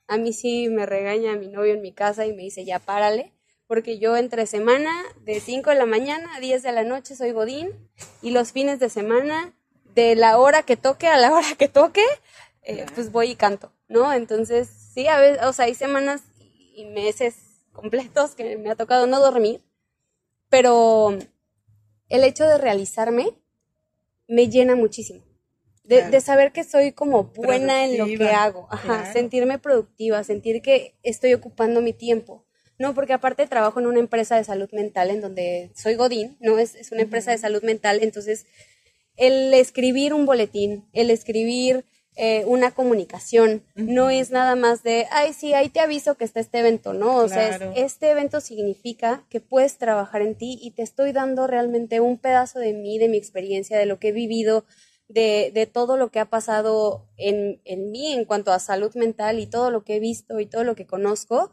A 0.08 0.16
mí 0.16 0.32
sí 0.32 0.68
me 0.70 0.86
regaña 0.86 1.36
mi 1.36 1.48
novio 1.48 1.74
en 1.74 1.82
mi 1.82 1.92
casa 1.92 2.26
y 2.26 2.32
me 2.32 2.42
dice, 2.42 2.64
ya 2.64 2.78
párale, 2.78 3.32
porque 3.70 4.00
yo 4.00 4.16
entre 4.16 4.46
semana, 4.46 4.90
de 5.24 5.38
5 5.38 5.70
de 5.70 5.76
la 5.76 5.86
mañana 5.86 6.34
a 6.34 6.40
10 6.40 6.64
de 6.64 6.72
la 6.72 6.82
noche 6.82 7.14
soy 7.14 7.30
Godín 7.30 7.70
y 8.20 8.32
los 8.32 8.50
fines 8.50 8.80
de 8.80 8.90
semana, 8.90 9.54
de 9.94 10.16
la 10.16 10.38
hora 10.38 10.64
que 10.64 10.76
toque 10.76 11.06
a 11.06 11.16
la 11.18 11.32
hora 11.32 11.54
que 11.56 11.68
toque, 11.68 12.02
eh, 12.62 12.84
pues 12.96 13.12
voy 13.12 13.30
y 13.30 13.36
canto, 13.36 13.70
¿no? 13.86 14.12
Entonces, 14.12 14.68
sí, 14.92 15.06
a 15.06 15.20
veces, 15.20 15.44
o 15.44 15.52
sea, 15.52 15.66
hay 15.66 15.76
semanas 15.76 16.20
y 16.74 16.84
meses 16.86 17.36
completos 17.72 18.34
que 18.34 18.58
me 18.58 18.72
ha 18.72 18.74
tocado 18.74 19.06
no 19.06 19.20
dormir, 19.20 19.62
pero 20.48 21.16
el 22.08 22.24
hecho 22.24 22.42
de 22.48 22.58
realizarme 22.58 23.38
me 24.26 24.48
llena 24.48 24.74
muchísimo. 24.74 25.22
De, 25.84 25.98
Claro. 25.98 26.10
de 26.10 26.20
saber 26.20 26.50
que 26.50 26.64
soy 26.64 26.90
como 26.90 27.22
buena 27.22 27.84
en 27.84 27.98
lo 27.98 28.06
que 28.06 28.30
hago, 28.30 28.66
Ajá, 28.68 29.02
claro. 29.02 29.12
sentirme 29.12 29.60
productiva, 29.60 30.24
sentir 30.24 30.60
que 30.60 30.96
estoy 31.04 31.34
ocupando 31.34 31.80
mi 31.80 31.92
tiempo. 31.92 32.44
No, 32.80 32.94
porque 32.94 33.12
aparte 33.12 33.46
trabajo 33.46 33.78
en 33.78 33.86
una 33.86 34.00
empresa 34.00 34.36
de 34.36 34.44
salud 34.44 34.68
mental 34.72 35.10
en 35.10 35.20
donde 35.20 35.70
soy 35.74 35.94
Godín, 35.94 36.36
¿no? 36.40 36.58
Es, 36.58 36.74
es 36.74 36.90
una 36.92 37.02
empresa 37.02 37.30
de 37.30 37.38
salud 37.38 37.62
mental, 37.62 37.98
entonces 38.02 38.46
el 39.16 39.52
escribir 39.54 40.14
un 40.14 40.24
boletín, 40.26 40.88
el 40.92 41.10
escribir 41.10 41.84
eh, 42.16 42.44
una 42.46 42.70
comunicación, 42.72 43.62
no 43.76 44.10
es 44.10 44.30
nada 44.30 44.54
más 44.56 44.82
de, 44.82 45.06
ay, 45.10 45.32
sí, 45.32 45.52
ahí 45.54 45.68
te 45.68 45.80
aviso 45.80 46.16
que 46.16 46.24
está 46.24 46.40
este 46.40 46.58
evento, 46.58 46.92
¿no? 46.92 47.16
O 47.16 47.28
sea, 47.28 47.48
es- 47.76 47.84
este 47.84 48.10
evento 48.10 48.40
significa 48.40 49.24
que 49.30 49.40
puedes 49.40 49.76
trabajar 49.78 50.22
en 50.22 50.34
ti 50.34 50.58
y 50.60 50.72
te 50.72 50.82
estoy 50.82 51.12
dando 51.12 51.46
realmente 51.46 52.00
un 52.00 52.18
pedazo 52.18 52.58
de 52.58 52.72
mí, 52.72 52.98
de 52.98 53.08
mi 53.08 53.16
experiencia, 53.16 53.78
de 53.78 53.86
lo 53.86 53.98
que 53.98 54.08
he 54.08 54.12
vivido, 54.12 54.64
de, 55.08 55.50
de 55.54 55.66
todo 55.66 55.96
lo 55.96 56.10
que 56.10 56.18
ha 56.20 56.26
pasado 56.30 57.06
en, 57.16 57.60
en 57.64 57.90
mí 57.90 58.12
en 58.12 58.24
cuanto 58.24 58.52
a 58.52 58.58
salud 58.58 58.94
mental 58.94 59.38
y 59.38 59.46
todo 59.46 59.70
lo 59.70 59.82
que 59.84 59.96
he 59.96 60.00
visto 60.00 60.40
y 60.40 60.46
todo 60.46 60.64
lo 60.64 60.74
que 60.74 60.86
conozco, 60.86 61.50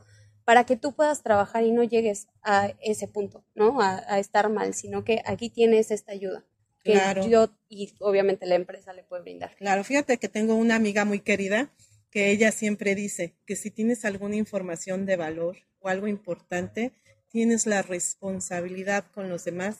para 0.47 0.63
que 0.65 0.77
tú 0.77 0.93
puedas 0.93 1.23
trabajar 1.23 1.65
y 1.65 1.73
no 1.73 1.83
llegues 1.83 2.29
a 2.41 2.71
ese 2.79 3.09
punto, 3.09 3.43
¿no? 3.53 3.81
A, 3.81 4.01
a 4.07 4.17
estar 4.17 4.47
mal, 4.49 4.73
sino 4.73 5.03
que 5.03 5.21
aquí 5.25 5.49
tienes 5.49 5.91
esta 5.91 6.13
ayuda 6.13 6.45
que 6.85 6.93
Claro. 6.93 7.27
yo 7.27 7.49
y 7.67 7.93
obviamente 7.99 8.45
la 8.45 8.55
empresa 8.55 8.93
le 8.93 9.03
puede 9.03 9.23
brindar. 9.23 9.53
Claro, 9.57 9.83
fíjate 9.83 10.15
que 10.19 10.29
tengo 10.29 10.55
una 10.55 10.75
amiga 10.75 11.03
muy 11.03 11.19
querida 11.19 11.69
que 12.11 12.31
ella 12.31 12.53
siempre 12.53 12.95
dice 12.95 13.33
que 13.45 13.57
si 13.57 13.71
tienes 13.71 14.05
alguna 14.05 14.37
información 14.37 15.05
de 15.05 15.17
valor 15.17 15.57
o 15.81 15.89
algo 15.89 16.07
importante, 16.07 16.93
tienes 17.29 17.65
la 17.67 17.81
responsabilidad 17.81 19.03
con 19.13 19.27
los 19.27 19.43
demás 19.43 19.79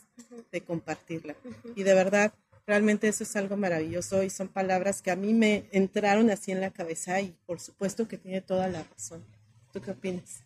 de 0.51 0.59
compartirla. 0.65 1.37
Y 1.77 1.83
de 1.83 1.93
verdad, 1.93 2.33
realmente 2.65 3.07
eso 3.07 3.23
es 3.23 3.33
algo 3.37 3.55
maravilloso 3.55 4.21
y 4.21 4.29
son 4.29 4.49
palabras 4.49 5.01
que 5.01 5.11
a 5.11 5.15
mí 5.15 5.33
me 5.33 5.69
entraron 5.71 6.29
así 6.29 6.51
en 6.51 6.59
la 6.59 6.71
cabeza 6.71 7.21
y 7.21 7.37
por 7.45 7.61
supuesto 7.61 8.09
que 8.09 8.17
tiene 8.17 8.41
toda 8.41 8.67
la 8.67 8.83
razón. 8.83 9.23
¿Tú 9.71 9.79
qué 9.81 9.91
opinas? 9.91 10.43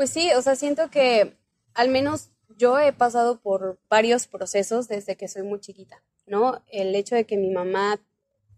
Pues 0.00 0.08
sí, 0.08 0.30
o 0.34 0.40
sea, 0.40 0.56
siento 0.56 0.88
que 0.88 1.36
al 1.74 1.90
menos 1.90 2.30
yo 2.56 2.78
he 2.78 2.90
pasado 2.90 3.42
por 3.42 3.78
varios 3.90 4.26
procesos 4.26 4.88
desde 4.88 5.14
que 5.14 5.28
soy 5.28 5.42
muy 5.42 5.60
chiquita, 5.60 6.02
¿no? 6.24 6.64
El 6.68 6.94
hecho 6.94 7.16
de 7.16 7.26
que 7.26 7.36
mi 7.36 7.50
mamá 7.50 8.00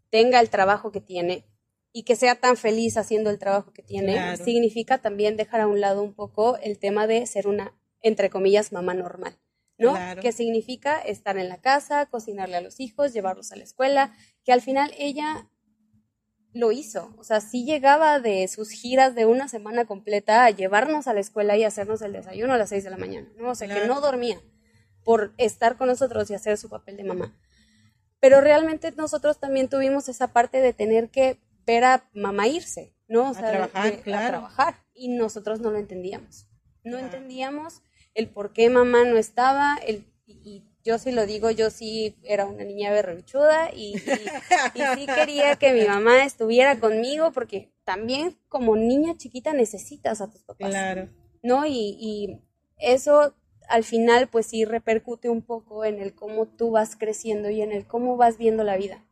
tenga 0.08 0.38
el 0.38 0.50
trabajo 0.50 0.92
que 0.92 1.00
tiene 1.00 1.44
y 1.92 2.04
que 2.04 2.14
sea 2.14 2.36
tan 2.36 2.56
feliz 2.56 2.96
haciendo 2.96 3.28
el 3.28 3.40
trabajo 3.40 3.72
que 3.72 3.82
tiene, 3.82 4.12
Claro. 4.12 4.44
significa 4.44 4.98
también 4.98 5.36
dejar 5.36 5.62
a 5.62 5.66
un 5.66 5.80
lado 5.80 6.04
un 6.04 6.14
poco 6.14 6.58
el 6.58 6.78
tema 6.78 7.08
de 7.08 7.26
ser 7.26 7.48
una, 7.48 7.76
entre 8.02 8.30
comillas, 8.30 8.70
mamá 8.70 8.94
normal, 8.94 9.36
¿no? 9.78 9.94
Claro. 9.94 10.22
Que 10.22 10.30
significa 10.30 11.00
estar 11.00 11.38
en 11.38 11.48
la 11.48 11.60
casa, 11.60 12.06
cocinarle 12.06 12.54
a 12.54 12.60
los 12.60 12.78
hijos, 12.78 13.12
llevarlos 13.12 13.50
a 13.50 13.56
la 13.56 13.64
escuela, 13.64 14.14
que 14.44 14.52
al 14.52 14.60
final 14.60 14.94
ella 14.96 15.50
lo 16.54 16.70
hizo. 16.72 17.14
O 17.18 17.24
sea, 17.24 17.40
sí 17.40 17.64
llegaba 17.64 18.20
de 18.20 18.46
sus 18.48 18.70
giras 18.70 19.14
de 19.14 19.26
una 19.26 19.48
semana 19.48 19.84
completa 19.86 20.44
a 20.44 20.50
llevarnos 20.50 21.06
a 21.06 21.14
la 21.14 21.20
escuela 21.20 21.56
y 21.56 21.64
hacernos 21.64 22.02
el 22.02 22.12
desayuno 22.12 22.52
a 22.54 22.58
las 22.58 22.68
6 22.68 22.84
de 22.84 22.90
la 22.90 22.96
mañana, 22.98 23.28
¿no? 23.38 23.50
O 23.50 23.54
sea, 23.54 23.68
que 23.68 23.86
no 23.86 24.00
dormía 24.00 24.40
por 25.04 25.32
estar 25.38 25.76
con 25.76 25.88
nosotros 25.88 26.30
y 26.30 26.34
hacer 26.34 26.56
su 26.58 26.68
papel 26.68 26.96
de 26.96 27.04
mamá. 27.04 27.36
Pero 28.20 28.40
realmente 28.40 28.92
nosotros 28.92 29.40
también 29.40 29.68
tuvimos 29.68 30.08
esa 30.08 30.28
parte 30.32 30.60
de 30.60 30.72
tener 30.72 31.08
que 31.10 31.38
ver 31.66 31.84
a 31.84 32.08
mamá 32.12 32.46
irse, 32.48 32.94
¿no? 33.08 33.24
O 33.24 33.30
A 33.30 33.34
sea, 33.34 33.50
trabajar, 33.50 33.92
de- 33.92 33.98
a 33.98 34.02
claro. 34.02 34.28
trabajar. 34.28 34.74
Y 34.94 35.08
nosotros 35.08 35.60
no 35.60 35.70
lo 35.70 35.78
entendíamos. 35.78 36.46
No 36.84 36.98
Claro. 36.98 37.06
entendíamos 37.06 37.82
el 38.14 38.28
por 38.28 38.52
qué 38.52 38.68
mamá 38.70 39.04
no 39.04 39.16
estaba, 39.16 39.76
el, 39.86 40.04
y, 40.26 40.32
y 40.44 40.71
yo 40.84 40.98
sí 40.98 41.12
lo 41.12 41.26
digo, 41.26 41.50
yo 41.50 41.70
sí 41.70 42.16
era 42.22 42.46
una 42.46 42.64
niña 42.64 42.90
berrinchuda 42.90 43.70
y, 43.72 43.96
y, 43.96 44.80
y 44.80 44.82
sí 44.94 45.06
quería 45.06 45.56
que 45.56 45.72
mi 45.72 45.84
mamá 45.84 46.24
estuviera 46.24 46.78
conmigo 46.78 47.32
porque 47.32 47.72
también 47.84 48.36
como 48.48 48.76
niña 48.76 49.16
chiquita 49.16 49.52
necesitas 49.52 50.20
a 50.20 50.30
tus 50.30 50.42
papás. 50.42 50.70
Claro. 50.70 51.08
¿no? 51.42 51.66
Y, 51.66 51.96
y 52.00 52.40
eso 52.78 53.34
al 53.68 53.84
final 53.84 54.28
pues 54.28 54.46
sí 54.46 54.64
repercute 54.64 55.28
un 55.28 55.42
poco 55.42 55.84
en 55.84 56.00
el 56.00 56.14
cómo 56.14 56.46
tú 56.46 56.70
vas 56.70 56.96
creciendo 56.96 57.50
y 57.50 57.62
en 57.62 57.72
el 57.72 57.86
cómo 57.86 58.16
vas 58.16 58.38
viendo 58.38 58.64
la 58.64 58.76
vida. 58.76 59.04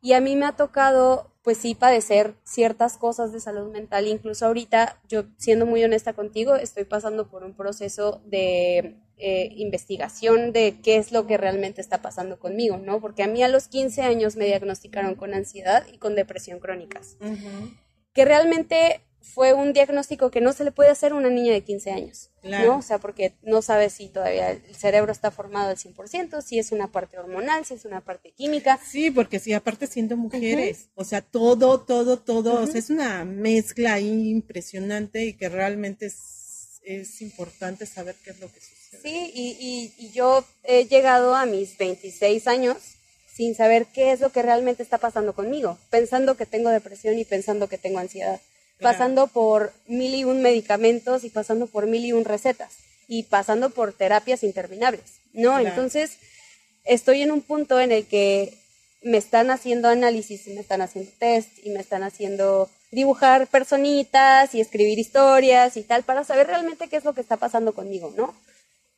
Y 0.00 0.12
a 0.12 0.20
mí 0.20 0.36
me 0.36 0.46
ha 0.46 0.52
tocado 0.52 1.30
pues 1.42 1.58
sí 1.58 1.74
padecer 1.74 2.34
ciertas 2.44 2.96
cosas 2.96 3.32
de 3.32 3.40
salud 3.40 3.70
mental, 3.70 4.06
incluso 4.06 4.46
ahorita 4.46 5.00
yo 5.08 5.24
siendo 5.36 5.66
muy 5.66 5.84
honesta 5.84 6.14
contigo 6.14 6.56
estoy 6.56 6.84
pasando 6.84 7.28
por 7.28 7.44
un 7.44 7.54
proceso 7.54 8.22
de 8.24 8.96
eh, 9.16 9.48
investigación 9.56 10.52
de 10.52 10.76
qué 10.82 10.96
es 10.96 11.12
lo 11.12 11.26
que 11.26 11.36
realmente 11.36 11.80
está 11.80 12.02
pasando 12.02 12.38
conmigo, 12.38 12.78
¿no? 12.78 13.00
Porque 13.00 13.22
a 13.22 13.28
mí 13.28 13.42
a 13.42 13.48
los 13.48 13.68
15 13.68 14.02
años 14.02 14.36
me 14.36 14.46
diagnosticaron 14.46 15.14
con 15.14 15.34
ansiedad 15.34 15.86
y 15.92 15.98
con 15.98 16.14
depresión 16.14 16.58
crónicas 16.58 17.16
Ujú. 17.20 17.70
que 18.12 18.24
realmente 18.24 19.00
fue 19.20 19.54
un 19.54 19.72
diagnóstico 19.72 20.30
que 20.30 20.42
no 20.42 20.52
se 20.52 20.64
le 20.64 20.70
puede 20.70 20.90
hacer 20.90 21.12
a 21.12 21.14
una 21.14 21.30
niña 21.30 21.52
de 21.54 21.62
15 21.64 21.90
años, 21.92 22.30
Claro. 22.42 22.72
¿no? 22.72 22.78
O 22.78 22.82
sea, 22.82 22.98
porque 22.98 23.32
no 23.42 23.62
sabes 23.62 23.94
si 23.94 24.08
todavía 24.10 24.50
el 24.50 24.74
cerebro 24.76 25.12
está 25.12 25.30
formado 25.30 25.70
al 25.70 25.78
100%, 25.78 26.42
si 26.42 26.58
es 26.58 26.72
una 26.72 26.92
parte 26.92 27.18
hormonal, 27.18 27.64
si 27.64 27.72
es 27.72 27.86
una 27.86 28.02
parte 28.02 28.32
química. 28.32 28.78
Sí, 28.86 29.10
porque 29.10 29.38
sí, 29.38 29.54
aparte 29.54 29.86
siendo 29.86 30.18
mujeres, 30.18 30.90
o 30.94 31.04
sea, 31.04 31.22
todo, 31.22 31.80
todo, 31.80 32.18
todo, 32.18 32.60
o 32.60 32.66
sea, 32.66 32.78
es 32.78 32.90
una 32.90 33.24
mezcla 33.24 33.98
impresionante 33.98 35.24
y 35.24 35.32
que 35.32 35.48
realmente 35.48 36.06
es, 36.06 36.80
es 36.84 37.22
importante 37.22 37.86
saber 37.86 38.16
qué 38.22 38.30
es 38.30 38.40
lo 38.40 38.48
que 38.52 38.60
sucede. 38.60 38.83
Sí, 39.02 39.30
y, 39.34 39.56
y- 39.98 40.06
y 40.06 40.10
yo 40.12 40.44
he 40.64 40.86
llegado 40.86 41.34
a 41.34 41.46
mis 41.46 41.76
26 41.78 42.46
años 42.46 42.76
sin 43.32 43.54
saber 43.54 43.86
qué 43.86 44.12
es 44.12 44.20
lo 44.20 44.30
que 44.30 44.42
realmente 44.42 44.82
está 44.82 44.98
pasando 44.98 45.32
conmigo, 45.34 45.76
pensando 45.90 46.36
que 46.36 46.46
tengo 46.46 46.70
depresión 46.70 47.18
y 47.18 47.24
pensando 47.24 47.68
que 47.68 47.78
tengo 47.78 47.98
ansiedad, 47.98 48.40
Claro. 48.78 48.96
pasando 48.98 49.26
por 49.28 49.72
mil 49.86 50.14
y 50.14 50.24
un 50.24 50.42
medicamentos 50.42 51.24
y 51.24 51.30
pasando 51.30 51.66
por 51.66 51.86
mil 51.86 52.04
y 52.04 52.12
un 52.12 52.24
recetas 52.24 52.72
y 53.08 53.24
pasando 53.24 53.70
por 53.70 53.92
terapias 53.92 54.42
interminables, 54.42 55.04
¿no? 55.32 55.50
Claro. 55.54 55.68
Entonces, 55.68 56.12
estoy 56.84 57.22
en 57.22 57.30
un 57.32 57.40
punto 57.42 57.80
en 57.80 57.92
el 57.92 58.06
que 58.06 58.56
me 59.02 59.18
están 59.18 59.50
haciendo 59.50 59.88
análisis 59.88 60.46
y 60.46 60.54
me 60.54 60.60
están 60.60 60.80
haciendo 60.80 61.10
test 61.18 61.50
y 61.62 61.70
me 61.70 61.80
están 61.80 62.02
haciendo 62.02 62.70
dibujar 62.90 63.46
personitas 63.48 64.54
y 64.54 64.60
escribir 64.60 64.98
historias 64.98 65.76
y 65.76 65.82
tal 65.82 66.04
para 66.04 66.24
saber 66.24 66.46
realmente 66.46 66.88
qué 66.88 66.96
es 66.96 67.04
lo 67.04 67.12
que 67.14 67.20
está 67.20 67.36
pasando 67.36 67.74
conmigo, 67.74 68.12
¿no? 68.16 68.34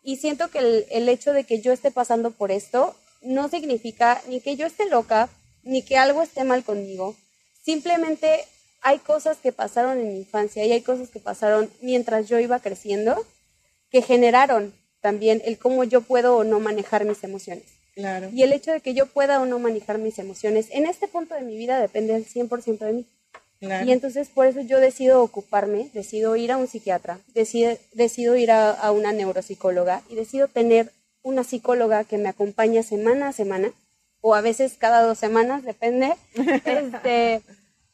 Y 0.07 0.19
siento 0.19 0.53
que 0.53 0.61
el, 0.61 0.87
el 0.93 1.09
hecho 1.09 1.33
de 1.33 1.43
que 1.43 1.61
yo 1.61 1.73
esté 1.73 1.91
pasando 1.91 2.31
por 2.31 2.53
esto 2.53 2.95
no 3.23 3.49
significa 3.49 4.23
ni 4.29 4.41
que 4.41 4.55
yo 4.55 4.65
esté 4.65 4.89
loca, 4.89 5.29
ni 5.65 5.83
que 5.83 5.97
algo 5.97 6.23
esté 6.23 6.45
mal 6.45 6.63
conmigo. 6.63 7.17
Simplemente 7.61 8.45
hay 8.83 9.01
cosas 9.01 9.39
que 9.39 9.51
pasaron 9.51 9.99
en 9.99 10.07
mi 10.07 10.19
infancia 10.19 10.65
y 10.65 10.71
hay 10.71 10.83
cosas 10.83 11.09
que 11.09 11.19
pasaron 11.19 11.69
mientras 11.81 12.29
yo 12.29 12.39
iba 12.39 12.61
creciendo 12.61 13.27
que 13.91 14.01
generaron 14.01 14.73
también 15.01 15.43
el 15.45 15.59
cómo 15.59 15.83
yo 15.83 16.03
puedo 16.03 16.37
o 16.37 16.45
no 16.45 16.61
manejar 16.61 17.05
mis 17.05 17.25
emociones. 17.25 17.65
Claro. 17.97 18.31
Y 18.33 18.45
el 18.45 18.53
hecho 18.53 18.71
de 18.71 18.81
que 18.81 18.95
yo 18.95 19.07
pueda 19.07 19.41
o 19.41 19.45
no 19.45 19.59
manejar 19.59 19.99
mis 19.99 20.21
emociones 20.21 20.69
en 20.71 20.87
este 20.87 21.09
punto 21.09 21.35
de 21.35 21.41
mi 21.41 21.57
vida 21.57 21.81
depende 21.81 22.15
al 22.15 22.25
100% 22.25 22.79
de 22.79 22.93
mí. 22.93 23.07
Claro. 23.59 23.87
Y 23.87 23.93
entonces 23.93 24.29
por 24.29 24.47
eso 24.47 24.61
yo 24.61 24.81
decido 24.81 25.23
ocuparme, 25.23 25.91
decido 25.95 26.37
ir 26.37 26.53
a 26.53 26.57
un 26.57 26.69
psiquiatra, 26.69 27.19
decido, 27.35 27.77
decido 27.93 28.37
ir 28.37 28.51
a, 28.51 28.71
a 28.71 28.93
una 28.93 29.13
neuropsicóloga 29.13 30.03
y 30.09 30.15
decido 30.15 30.49
tener 30.49 30.93
una 31.23 31.45
psicóloga 31.45 32.05
que 32.05 32.19
me 32.19 32.29
acompaña 32.29 32.83
semana 32.83 33.29
a 33.29 33.33
semana 33.33 33.73
o 34.21 34.35
a 34.35 34.41
veces 34.41 34.75
cada 34.79 35.03
dos 35.03 35.19
semanas, 35.19 35.63
depende. 35.65 36.15
Este, 36.65 37.43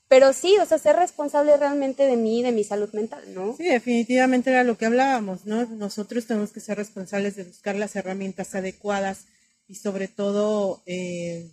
pero 0.09 0.35
sí, 0.35 0.57
o 0.61 0.66
sea, 0.66 0.76
ser 0.76 0.97
responsable 0.97 1.57
realmente 1.57 2.04
de 2.04 2.16
mí 2.16 2.40
y 2.40 2.42
de 2.42 2.52
mi 2.52 2.64
salud 2.64 2.92
mental, 2.92 3.23
¿no? 3.35 3.57
Sí, 3.57 3.64
definitivamente 3.64 4.50
era 4.50 4.62
lo 4.62 4.76
que 4.76 4.85
hablábamos, 4.85 5.47
¿no? 5.47 5.64
Nosotros 5.64 6.26
tenemos 6.26 6.52
que 6.52 6.61
ser 6.61 6.76
responsables 6.76 7.37
de 7.37 7.45
buscar 7.45 7.76
las 7.76 7.97
herramientas 7.97 8.54
adecuadas 8.54 9.25
y 9.69 9.76
sobre 9.76 10.09
todo, 10.09 10.83
eh, 10.85 11.50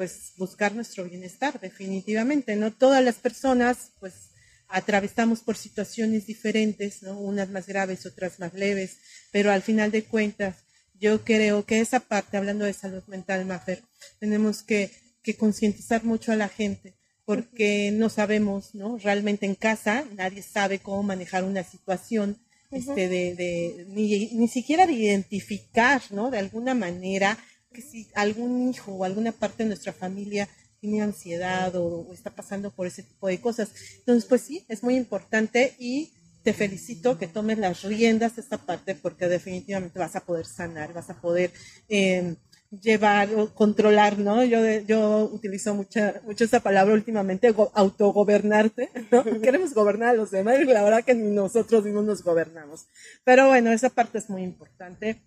pues, 0.00 0.32
buscar 0.38 0.74
nuestro 0.74 1.04
bienestar, 1.04 1.60
definitivamente, 1.60 2.56
¿no? 2.56 2.72
Todas 2.72 3.04
las 3.04 3.16
personas, 3.16 3.92
pues, 4.00 4.30
atravesamos 4.66 5.40
por 5.40 5.58
situaciones 5.58 6.24
diferentes, 6.24 7.02
¿no? 7.02 7.20
Unas 7.20 7.50
más 7.50 7.66
graves, 7.66 8.06
otras 8.06 8.40
más 8.40 8.54
leves, 8.54 8.96
pero 9.30 9.52
al 9.52 9.60
final 9.60 9.90
de 9.90 10.04
cuentas, 10.04 10.56
yo 10.98 11.22
creo 11.22 11.66
que 11.66 11.80
esa 11.80 12.00
parte, 12.00 12.38
hablando 12.38 12.64
de 12.64 12.72
salud 12.72 13.02
mental, 13.08 13.44
Mafer, 13.44 13.82
tenemos 14.18 14.62
que, 14.62 14.90
que 15.22 15.34
concientizar 15.34 16.02
mucho 16.02 16.32
a 16.32 16.36
la 16.36 16.48
gente, 16.48 16.94
porque 17.26 17.90
no 17.92 18.08
sabemos, 18.08 18.74
¿no? 18.74 18.96
Realmente 18.96 19.44
en 19.44 19.54
casa 19.54 20.06
nadie 20.16 20.40
sabe 20.40 20.78
cómo 20.78 21.02
manejar 21.02 21.44
una 21.44 21.62
situación, 21.62 22.38
este, 22.70 23.06
de, 23.06 23.34
de 23.34 23.84
ni, 23.90 24.30
ni 24.32 24.48
siquiera 24.48 24.86
de 24.86 24.94
identificar, 24.94 26.00
¿no? 26.08 26.30
De 26.30 26.38
alguna 26.38 26.72
manera 26.72 27.36
que 27.72 27.82
si 27.82 28.08
algún 28.14 28.68
hijo 28.70 28.92
o 28.92 29.04
alguna 29.04 29.32
parte 29.32 29.62
de 29.62 29.68
nuestra 29.68 29.92
familia 29.92 30.48
tiene 30.80 31.02
ansiedad 31.02 31.74
o, 31.76 31.84
o 32.08 32.12
está 32.12 32.30
pasando 32.30 32.70
por 32.70 32.86
ese 32.86 33.02
tipo 33.02 33.28
de 33.28 33.40
cosas. 33.40 33.70
Entonces, 33.98 34.24
pues 34.28 34.42
sí, 34.42 34.64
es 34.68 34.82
muy 34.82 34.96
importante 34.96 35.74
y 35.78 36.12
te 36.42 36.52
felicito 36.54 37.18
que 37.18 37.26
tomes 37.26 37.58
las 37.58 37.82
riendas 37.82 38.36
de 38.36 38.42
esta 38.42 38.56
parte 38.58 38.94
porque 38.94 39.28
definitivamente 39.28 39.98
vas 39.98 40.16
a 40.16 40.24
poder 40.24 40.46
sanar, 40.46 40.92
vas 40.94 41.10
a 41.10 41.20
poder 41.20 41.52
eh, 41.88 42.36
llevar 42.70 43.34
o 43.34 43.52
controlar, 43.54 44.18
¿no? 44.18 44.42
Yo, 44.44 44.58
yo 44.86 45.28
utilizo 45.32 45.74
mucha, 45.74 46.20
mucho 46.24 46.44
esa 46.44 46.60
palabra 46.60 46.94
últimamente, 46.94 47.50
go- 47.50 47.70
autogobernarte, 47.74 48.90
¿no? 49.10 49.24
Queremos 49.42 49.74
gobernar 49.74 50.10
a 50.10 50.12
los 50.14 50.30
demás 50.30 50.60
y 50.60 50.64
la 50.64 50.82
verdad 50.82 51.04
que 51.04 51.14
ni 51.14 51.30
nosotros 51.30 51.84
mismos 51.84 52.04
nos 52.04 52.22
gobernamos. 52.22 52.86
Pero 53.24 53.48
bueno, 53.48 53.72
esa 53.72 53.90
parte 53.90 54.18
es 54.18 54.30
muy 54.30 54.42
importante. 54.42 55.20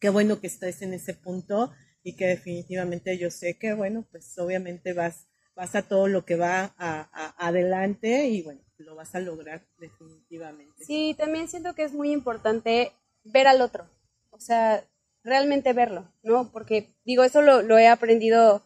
Qué 0.00 0.08
bueno 0.08 0.40
que 0.40 0.46
estés 0.48 0.82
en 0.82 0.94
ese 0.94 1.14
punto 1.14 1.72
y 2.02 2.16
que 2.16 2.26
definitivamente 2.26 3.18
yo 3.18 3.30
sé 3.30 3.58
que, 3.58 3.74
bueno, 3.74 4.06
pues 4.10 4.36
obviamente 4.38 4.92
vas, 4.94 5.26
vas 5.54 5.74
a 5.74 5.82
todo 5.82 6.08
lo 6.08 6.24
que 6.24 6.36
va 6.36 6.74
a, 6.78 7.08
a- 7.12 7.46
adelante 7.46 8.26
y 8.28 8.42
bueno, 8.42 8.62
lo 8.78 8.94
vas 8.94 9.14
a 9.14 9.20
lograr 9.20 9.66
definitivamente. 9.78 10.84
Sí, 10.84 11.14
también 11.18 11.48
siento 11.48 11.74
que 11.74 11.84
es 11.84 11.92
muy 11.92 12.10
importante 12.12 12.92
ver 13.24 13.46
al 13.46 13.60
otro, 13.60 13.84
o 14.30 14.40
sea, 14.40 14.84
realmente 15.22 15.74
verlo, 15.74 16.10
¿no? 16.22 16.50
Porque 16.50 16.94
digo, 17.04 17.22
eso 17.24 17.42
lo, 17.42 17.60
lo 17.62 17.78
he 17.78 17.86
aprendido 17.86 18.62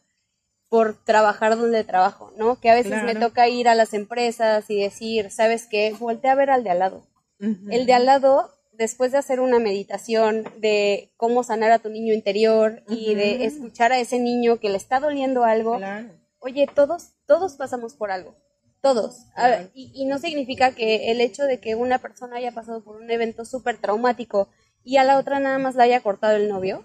por 0.69 0.95
trabajar 1.05 1.57
donde 1.57 1.85
trabajo, 1.85 2.33
¿no? 2.37 2.61
Que 2.61 2.71
a 2.71 2.75
veces 2.75 3.03
me 3.03 3.15
toca 3.17 3.49
ir 3.49 3.69
a 3.69 3.75
las 3.75 3.95
empresas 3.95 4.69
y 4.71 4.81
decir, 4.81 5.31
¿sabes 5.31 5.67
qué? 5.67 5.93
Voltea 5.99 6.33
a 6.33 6.37
ver 6.37 6.51
al 6.51 6.65
de 6.65 6.71
al 6.71 6.79
lado. 6.79 7.07
El 7.71 7.87
de 7.87 7.93
al 7.95 8.07
lado, 8.07 8.51
después 8.77 9.13
de 9.13 9.19
hacer 9.19 9.41
una 9.41 9.59
meditación 9.59 10.45
de 10.59 11.13
cómo 11.17 11.45
sanar 11.45 11.73
a 11.73 11.79
tu 11.79 11.89
niño 11.89 12.13
interior 12.15 12.83
y 12.89 13.15
de 13.15 13.45
escuchar 13.45 13.93
a 13.93 13.99
ese 13.99 14.19
niño 14.19 14.59
que 14.59 14.71
le 14.71 14.77
está 14.77 15.01
doliendo 15.01 15.45
algo, 15.45 15.79
oye, 16.39 16.69
todos, 16.75 17.15
todos 17.27 17.55
pasamos 17.55 17.95
por 17.95 18.11
algo. 18.11 18.37
Todos. 18.81 19.29
y, 19.73 19.93
y, 19.95 20.05
no 20.05 20.19
significa 20.19 20.75
que 20.75 21.11
el 21.11 21.23
hecho 21.23 21.45
de 21.45 21.59
que 21.59 21.75
una 21.75 22.01
persona 22.01 22.37
haya 22.37 22.53
pasado 22.53 22.85
por 22.85 22.97
un 22.97 23.11
evento 23.11 23.47
súper 23.47 23.79
traumático 23.79 24.51
y 24.85 24.99
a 24.99 25.05
la 25.05 25.19
otra 25.19 25.41
nada 25.41 25.59
más 25.59 25.75
le 25.75 25.85
haya 25.85 26.03
cortado 26.03 26.37
el 26.37 26.51
novio, 26.51 26.85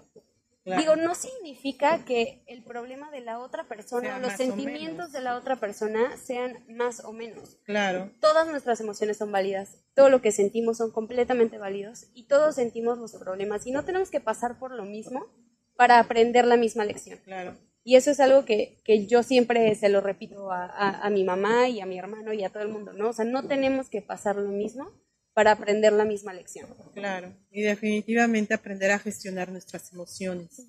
Digo, 0.64 0.94
no 0.94 1.14
significa 1.14 2.04
que 2.04 2.42
el 2.46 2.62
problema 2.62 3.10
de 3.10 3.20
la 3.20 3.38
otra 3.38 3.66
persona, 3.66 4.18
los 4.18 4.34
sentimientos 4.34 5.10
de 5.10 5.22
la 5.22 5.36
otra 5.36 5.56
persona 5.56 6.16
sean 6.18 6.64
más 6.68 7.02
o 7.04 7.12
menos. 7.12 7.56
Claro. 7.64 8.10
Todas 8.20 8.46
nuestras 8.46 8.80
emociones 8.80 9.16
son 9.16 9.32
válidas, 9.32 9.78
todo 9.94 10.10
lo 10.10 10.20
que 10.20 10.32
sentimos 10.32 10.76
son 10.76 10.90
completamente 10.90 11.56
válidos 11.56 12.08
y 12.14 12.24
todos 12.24 12.56
sentimos 12.56 12.98
los 12.98 13.12
problemas 13.14 13.66
y 13.66 13.72
no 13.72 13.84
tenemos 13.84 14.10
que 14.10 14.20
pasar 14.20 14.58
por 14.58 14.72
lo 14.72 14.84
mismo 14.84 15.26
para 15.76 15.98
aprender 15.98 16.44
la 16.44 16.58
misma 16.58 16.84
lección. 16.84 17.18
Claro. 17.24 17.56
Y 17.82 17.96
eso 17.96 18.10
es 18.10 18.20
algo 18.20 18.44
que, 18.44 18.82
que 18.84 19.06
yo 19.06 19.22
siempre 19.22 19.74
se 19.74 19.88
lo 19.88 20.02
repito 20.02 20.52
a, 20.52 20.66
a, 20.66 21.06
a 21.06 21.08
mi 21.08 21.24
mamá 21.24 21.70
y 21.70 21.80
a 21.80 21.86
mi 21.86 21.98
hermano 21.98 22.34
y 22.34 22.44
a 22.44 22.50
todo 22.50 22.62
el 22.62 22.68
mundo, 22.68 22.92
¿no? 22.92 23.08
O 23.08 23.12
sea, 23.14 23.24
no 23.24 23.48
tenemos 23.48 23.88
que 23.88 24.02
pasar 24.02 24.36
lo 24.36 24.50
mismo 24.50 24.90
para 25.34 25.52
aprender 25.52 25.92
la 25.92 26.04
misma 26.04 26.32
lección. 26.32 26.68
Claro, 26.94 27.32
y 27.50 27.62
definitivamente 27.62 28.54
aprender 28.54 28.90
a 28.90 28.98
gestionar 28.98 29.50
nuestras 29.50 29.92
emociones. 29.92 30.66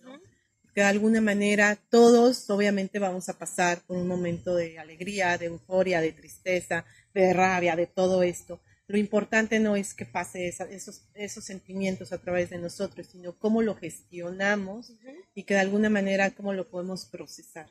Que 0.73 0.81
de 0.81 0.87
alguna 0.87 1.19
manera 1.19 1.77
todos 1.89 2.49
obviamente 2.49 2.97
vamos 2.97 3.27
a 3.27 3.37
pasar 3.37 3.81
por 3.81 3.97
un 3.97 4.07
momento 4.07 4.55
de 4.55 4.79
alegría, 4.79 5.37
de 5.37 5.47
euforia, 5.47 5.99
de 5.99 6.13
tristeza, 6.13 6.85
de 7.13 7.33
rabia, 7.33 7.75
de 7.75 7.87
todo 7.87 8.23
esto. 8.23 8.61
Lo 8.87 8.97
importante 8.97 9.59
no 9.59 9.75
es 9.75 9.93
que 9.93 10.05
pase 10.05 10.47
esos, 10.47 11.09
esos 11.13 11.43
sentimientos 11.43 12.11
a 12.11 12.17
través 12.17 12.49
de 12.49 12.57
nosotros, 12.57 13.07
sino 13.07 13.37
cómo 13.37 13.61
lo 13.61 13.75
gestionamos 13.75 14.93
y 15.33 15.43
que 15.43 15.53
de 15.53 15.61
alguna 15.61 15.89
manera 15.89 16.31
cómo 16.31 16.53
lo 16.53 16.69
podemos 16.69 17.05
procesar. 17.05 17.67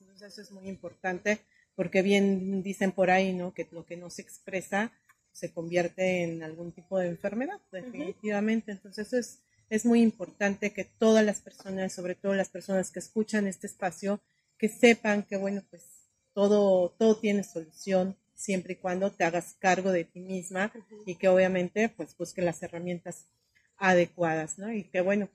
Entonces 0.00 0.32
eso 0.32 0.42
es 0.42 0.50
muy 0.50 0.68
importante 0.68 1.40
porque 1.76 2.02
bien 2.02 2.62
dicen 2.62 2.92
por 2.92 3.10
ahí, 3.10 3.32
¿no? 3.32 3.52
Que 3.52 3.68
lo 3.70 3.84
que 3.84 3.96
no 3.96 4.10
se 4.10 4.22
expresa 4.22 4.92
se 5.34 5.52
convierte 5.52 6.22
en 6.22 6.42
algún 6.42 6.72
tipo 6.72 6.98
de 6.98 7.08
enfermedad, 7.08 7.60
definitivamente. 7.72 8.72
Entonces 8.72 9.08
eso 9.08 9.18
es, 9.18 9.40
es 9.68 9.84
muy 9.84 10.00
importante 10.00 10.72
que 10.72 10.84
todas 10.84 11.24
las 11.24 11.40
personas, 11.40 11.92
sobre 11.92 12.14
todo 12.14 12.34
las 12.34 12.48
personas 12.48 12.90
que 12.90 13.00
escuchan 13.00 13.46
este 13.46 13.66
espacio, 13.66 14.20
que 14.56 14.68
sepan 14.68 15.24
que, 15.24 15.36
bueno, 15.36 15.62
pues 15.68 15.82
todo, 16.32 16.90
todo 16.90 17.16
tiene 17.16 17.42
solución 17.42 18.16
siempre 18.34 18.74
y 18.74 18.76
cuando 18.76 19.10
te 19.10 19.24
hagas 19.24 19.56
cargo 19.58 19.90
de 19.90 20.04
ti 20.04 20.20
misma 20.20 20.72
y 21.04 21.16
que 21.16 21.28
obviamente 21.28 21.88
pues 21.88 22.16
busque 22.16 22.42
las 22.42 22.62
herramientas 22.62 23.26
adecuadas, 23.76 24.58
¿no? 24.58 24.72
Y 24.72 24.84
que 24.84 25.00
bueno, 25.00 25.28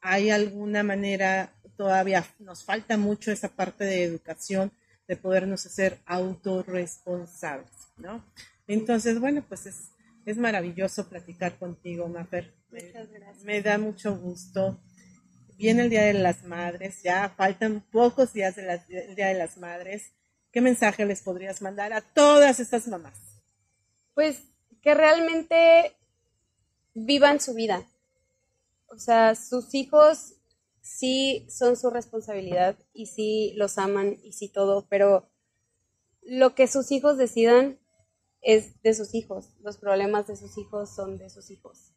hay 0.00 0.30
alguna 0.30 0.82
manera, 0.82 1.52
todavía 1.76 2.24
nos 2.38 2.64
falta 2.64 2.96
mucho 2.96 3.30
esa 3.30 3.48
parte 3.48 3.84
de 3.84 4.04
educación, 4.04 4.72
de 5.06 5.16
podernos 5.16 5.66
hacer 5.66 5.98
autorresponsables, 6.06 7.70
¿no? 7.96 8.24
Entonces, 8.66 9.20
bueno, 9.20 9.44
pues 9.48 9.66
es, 9.66 9.90
es 10.24 10.36
maravilloso 10.36 11.08
platicar 11.08 11.58
contigo, 11.58 12.08
Mafer. 12.08 12.54
Muchas 12.70 13.10
gracias. 13.10 13.44
Me 13.44 13.62
da 13.62 13.78
mucho 13.78 14.16
gusto. 14.16 14.80
Viene 15.56 15.82
el 15.82 15.90
Día 15.90 16.02
de 16.02 16.14
las 16.14 16.44
Madres, 16.44 17.02
ya 17.02 17.32
faltan 17.36 17.80
pocos 17.92 18.32
días 18.32 18.56
del 18.56 18.80
Día 19.14 19.28
de 19.28 19.34
las 19.34 19.56
Madres. 19.56 20.12
¿Qué 20.50 20.60
mensaje 20.60 21.04
les 21.06 21.22
podrías 21.22 21.62
mandar 21.62 21.92
a 21.92 22.00
todas 22.00 22.60
estas 22.60 22.88
mamás? 22.88 23.18
Pues 24.14 24.42
que 24.82 24.94
realmente 24.94 25.96
vivan 26.94 27.40
su 27.40 27.54
vida. 27.54 27.86
O 28.88 28.98
sea, 28.98 29.34
sus 29.34 29.74
hijos 29.74 30.34
sí 30.80 31.46
son 31.48 31.76
su 31.76 31.90
responsabilidad 31.90 32.76
y 32.92 33.06
sí 33.06 33.54
los 33.56 33.78
aman 33.78 34.16
y 34.22 34.32
sí 34.32 34.48
todo, 34.48 34.86
pero 34.88 35.28
lo 36.22 36.54
que 36.54 36.66
sus 36.66 36.92
hijos 36.92 37.16
decidan 37.16 37.78
es 38.44 38.80
de 38.82 38.94
sus 38.94 39.14
hijos, 39.14 39.48
los 39.62 39.78
problemas 39.78 40.26
de 40.26 40.36
sus 40.36 40.56
hijos 40.58 40.94
son 40.94 41.18
de 41.18 41.30
sus 41.30 41.50
hijos. 41.50 41.92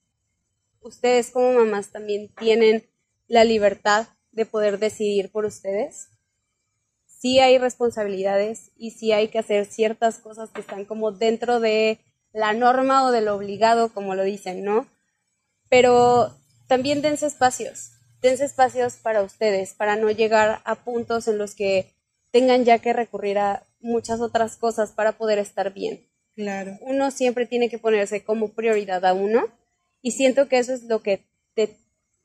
Ustedes 0.82 1.32
como 1.32 1.52
mamás 1.54 1.92
también 1.92 2.30
tienen 2.40 2.88
la 3.28 3.44
libertad 3.44 4.08
de 4.32 4.46
poder 4.46 4.80
decidir 4.80 5.32
por 5.32 5.46
ustedes. 5.46 6.08
Sí 7.06 7.40
hay 7.40 7.58
responsabilidades 7.58 8.72
y 8.78 8.92
sí 8.92 9.12
hay 9.12 9.28
que 9.28 9.40
hacer 9.40 9.66
ciertas 9.66 10.20
cosas 10.20 10.50
que 10.52 10.62
están 10.62 10.86
como 10.86 11.12
dentro 11.12 11.60
de 11.60 12.00
la 12.32 12.54
norma 12.54 13.06
o 13.06 13.12
de 13.12 13.22
lo 13.22 13.36
obligado, 13.36 13.94
como 13.94 14.16
lo 14.16 14.24
dicen, 14.24 14.64
¿no? 14.64 14.88
Pero 15.70 16.38
también 16.68 17.02
dense 17.02 17.26
espacios, 17.26 17.92
dense 18.22 18.46
espacios 18.46 18.96
para 18.96 19.24
ustedes, 19.24 19.74
para 19.74 19.96
no 19.96 20.12
llegar 20.12 20.62
a 20.64 20.76
puntos 20.76 21.28
en 21.28 21.38
los 21.38 21.56
que 21.56 21.94
tengan 22.32 22.64
ya 22.64 22.80
que 22.80 22.94
recurrir 22.94 23.40
a 23.40 23.64
muchas 23.82 24.22
otras 24.22 24.56
cosas 24.56 24.92
para 24.92 25.18
poder 25.18 25.40
estar 25.40 25.74
bien. 25.74 26.07
Claro. 26.38 26.78
Uno 26.82 27.10
siempre 27.10 27.48
tiene 27.48 27.68
que 27.68 27.80
ponerse 27.80 28.24
como 28.24 28.50
prioridad 28.54 29.04
a 29.06 29.14
uno 29.16 29.48
y 30.04 30.12
siento 30.12 30.48
que 30.48 30.60
eso 30.60 30.72
es 30.72 30.84
lo 30.84 31.02
que 31.02 31.26
te, 31.56 31.76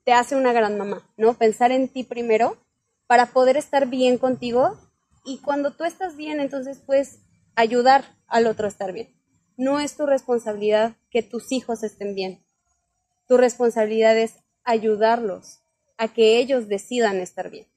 te 0.04 0.12
hace 0.12 0.36
una 0.36 0.52
gran 0.52 0.76
mamá, 0.76 1.10
¿no? 1.16 1.32
Pensar 1.32 1.72
en 1.72 1.88
ti 1.88 2.04
primero 2.04 2.58
para 3.06 3.32
poder 3.32 3.56
estar 3.56 3.88
bien 3.88 4.18
contigo 4.18 4.78
y 5.24 5.38
cuando 5.38 5.72
tú 5.72 5.84
estás 5.84 6.14
bien, 6.18 6.40
entonces 6.40 6.78
puedes 6.84 7.20
ayudar 7.54 8.04
al 8.26 8.46
otro 8.46 8.66
a 8.66 8.68
estar 8.68 8.92
bien. 8.92 9.08
No 9.56 9.80
es 9.80 9.96
tu 9.96 10.04
responsabilidad 10.04 10.94
que 11.10 11.22
tus 11.22 11.50
hijos 11.50 11.82
estén 11.82 12.14
bien. 12.14 12.44
Tu 13.26 13.38
responsabilidad 13.38 14.18
es 14.18 14.34
ayudarlos 14.62 15.62
a 15.96 16.12
que 16.12 16.36
ellos 16.36 16.68
decidan 16.68 17.16
estar 17.16 17.48
bien. 17.50 17.71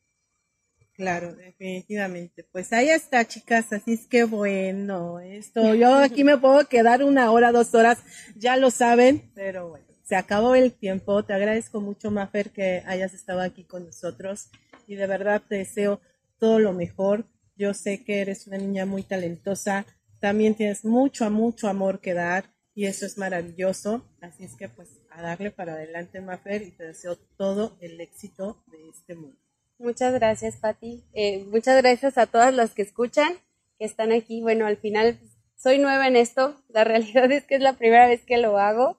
Claro, 0.96 1.36
definitivamente. 1.36 2.46
Pues 2.52 2.72
ahí 2.72 2.90
está, 2.90 3.26
chicas. 3.28 3.74
Así 3.74 3.94
es 3.94 4.08
que 4.08 4.24
bueno, 4.24 5.20
esto, 5.20 5.76
yo 5.76 5.96
aquí 5.96 6.24
me 6.24 6.38
puedo 6.38 6.68
quedar 6.68 7.04
una 7.04 7.32
hora, 7.32 7.52
dos 7.52 7.76
horas, 7.76 8.00
ya 8.36 8.56
lo 8.56 8.72
saben, 8.72 9.30
pero 9.36 9.70
bueno, 9.70 9.86
se 10.04 10.16
acabó 10.16 10.56
el 10.56 10.72
tiempo. 10.72 11.24
Te 11.24 11.34
agradezco 11.34 11.82
mucho, 11.82 12.12
Mafer, 12.12 12.52
que 12.52 12.82
hayas 12.86 13.14
estado 13.14 13.42
aquí 13.42 13.66
con 13.66 13.86
nosotros 13.86 14.50
y 14.88 14.96
de 14.96 15.08
verdad 15.08 15.42
te 15.48 15.56
deseo 15.56 16.00
todo 16.40 16.60
lo 16.60 16.72
mejor. 16.72 17.26
Yo 17.58 17.74
sé 17.74 18.04
que 18.04 18.22
eres 18.22 18.48
una 18.48 18.58
niña 18.58 18.86
muy 18.86 19.04
talentosa, 19.04 19.86
también 20.20 20.56
tienes 20.56 20.86
mucho, 20.86 21.30
mucho 21.30 21.68
amor 21.68 22.00
que 22.00 22.14
dar 22.14 22.54
y 22.74 22.86
eso 22.86 23.06
es 23.06 23.18
maravilloso. 23.18 24.06
Así 24.22 24.46
es 24.46 24.56
que 24.56 24.70
pues 24.70 24.90
a 25.10 25.22
darle 25.22 25.52
para 25.52 25.74
adelante, 25.74 26.22
Mafer, 26.22 26.62
y 26.62 26.72
te 26.72 26.86
deseo 26.86 27.18
todo 27.38 27.78
el 27.82 28.00
éxito 28.00 28.64
de 28.68 28.90
este 28.90 29.16
mundo. 29.16 29.45
Muchas 29.78 30.14
gracias, 30.14 30.56
Patti. 30.58 31.04
Eh, 31.14 31.46
muchas 31.52 31.82
gracias 31.82 32.18
a 32.18 32.28
todas 32.28 32.54
las 32.54 32.74
que 32.74 32.82
escuchan, 32.82 33.34
que 33.78 33.86
están 33.86 34.12
aquí. 34.12 34.42
Bueno, 34.42 34.66
al 34.66 34.78
final 34.78 35.20
soy 35.58 35.80
nueva 35.80 36.08
en 36.08 36.16
esto. 36.16 36.56
La 36.70 36.84
realidad 36.86 37.32
es 37.32 37.44
que 37.46 37.56
es 37.56 37.62
la 37.62 37.74
primera 37.74 38.08
vez 38.08 38.24
que 38.24 38.38
lo 38.38 38.58
hago. 38.58 38.98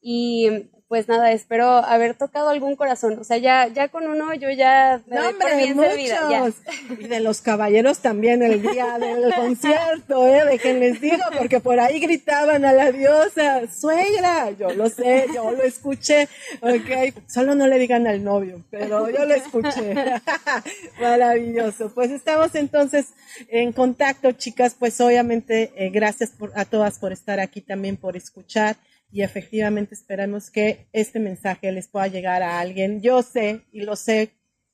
Y 0.00 0.70
pues 0.88 1.08
nada, 1.08 1.32
espero 1.32 1.66
haber 1.66 2.14
tocado 2.14 2.50
algún 2.50 2.76
corazón. 2.76 3.18
O 3.18 3.24
sea, 3.24 3.38
ya, 3.38 3.68
ya 3.68 3.88
con 3.88 4.06
uno 4.06 4.34
yo 4.34 4.50
ya 4.50 5.00
me 5.06 5.16
no, 5.16 5.28
hombre, 5.28 5.56
bien 5.56 5.76
muchos. 5.76 6.54
Y 6.98 7.08
de 7.08 7.20
los 7.20 7.40
caballeros 7.40 8.00
también 8.00 8.42
el 8.42 8.60
día 8.60 8.98
del 8.98 9.34
concierto, 9.36 10.26
¿eh? 10.26 10.44
De 10.44 10.58
que 10.58 10.74
les 10.74 11.00
digo, 11.00 11.22
porque 11.38 11.60
por 11.60 11.80
ahí 11.80 12.00
gritaban 12.00 12.64
a 12.64 12.72
la 12.72 12.92
diosa, 12.92 13.62
suegra, 13.72 14.50
yo 14.50 14.70
lo 14.74 14.90
sé, 14.90 15.26
yo 15.34 15.50
lo 15.50 15.62
escuché, 15.62 16.28
ok, 16.60 17.14
solo 17.28 17.54
no 17.54 17.66
le 17.66 17.78
digan 17.78 18.06
al 18.06 18.22
novio, 18.22 18.62
pero 18.70 19.08
yo 19.08 19.24
lo 19.24 19.34
escuché. 19.34 19.94
Maravilloso. 21.00 21.92
Pues 21.94 22.10
estamos 22.10 22.54
entonces 22.54 23.14
en 23.48 23.72
contacto, 23.72 24.32
chicas, 24.32 24.76
pues 24.78 25.00
obviamente 25.00 25.72
eh, 25.76 25.90
gracias 25.90 26.30
por, 26.30 26.52
a 26.54 26.66
todas 26.66 26.98
por 26.98 27.12
estar 27.12 27.40
aquí 27.40 27.62
también, 27.62 27.96
por 27.96 28.16
escuchar 28.16 28.76
y 29.14 29.22
efectivamente 29.22 29.94
esperamos 29.94 30.50
que 30.50 30.88
este 30.92 31.20
mensaje 31.20 31.70
les 31.70 31.86
pueda 31.86 32.08
llegar 32.08 32.42
a 32.42 32.58
alguien. 32.58 33.00
Yo 33.00 33.22
sé 33.22 33.62
y 33.70 33.82
lo 33.82 33.94
sé 33.94 34.32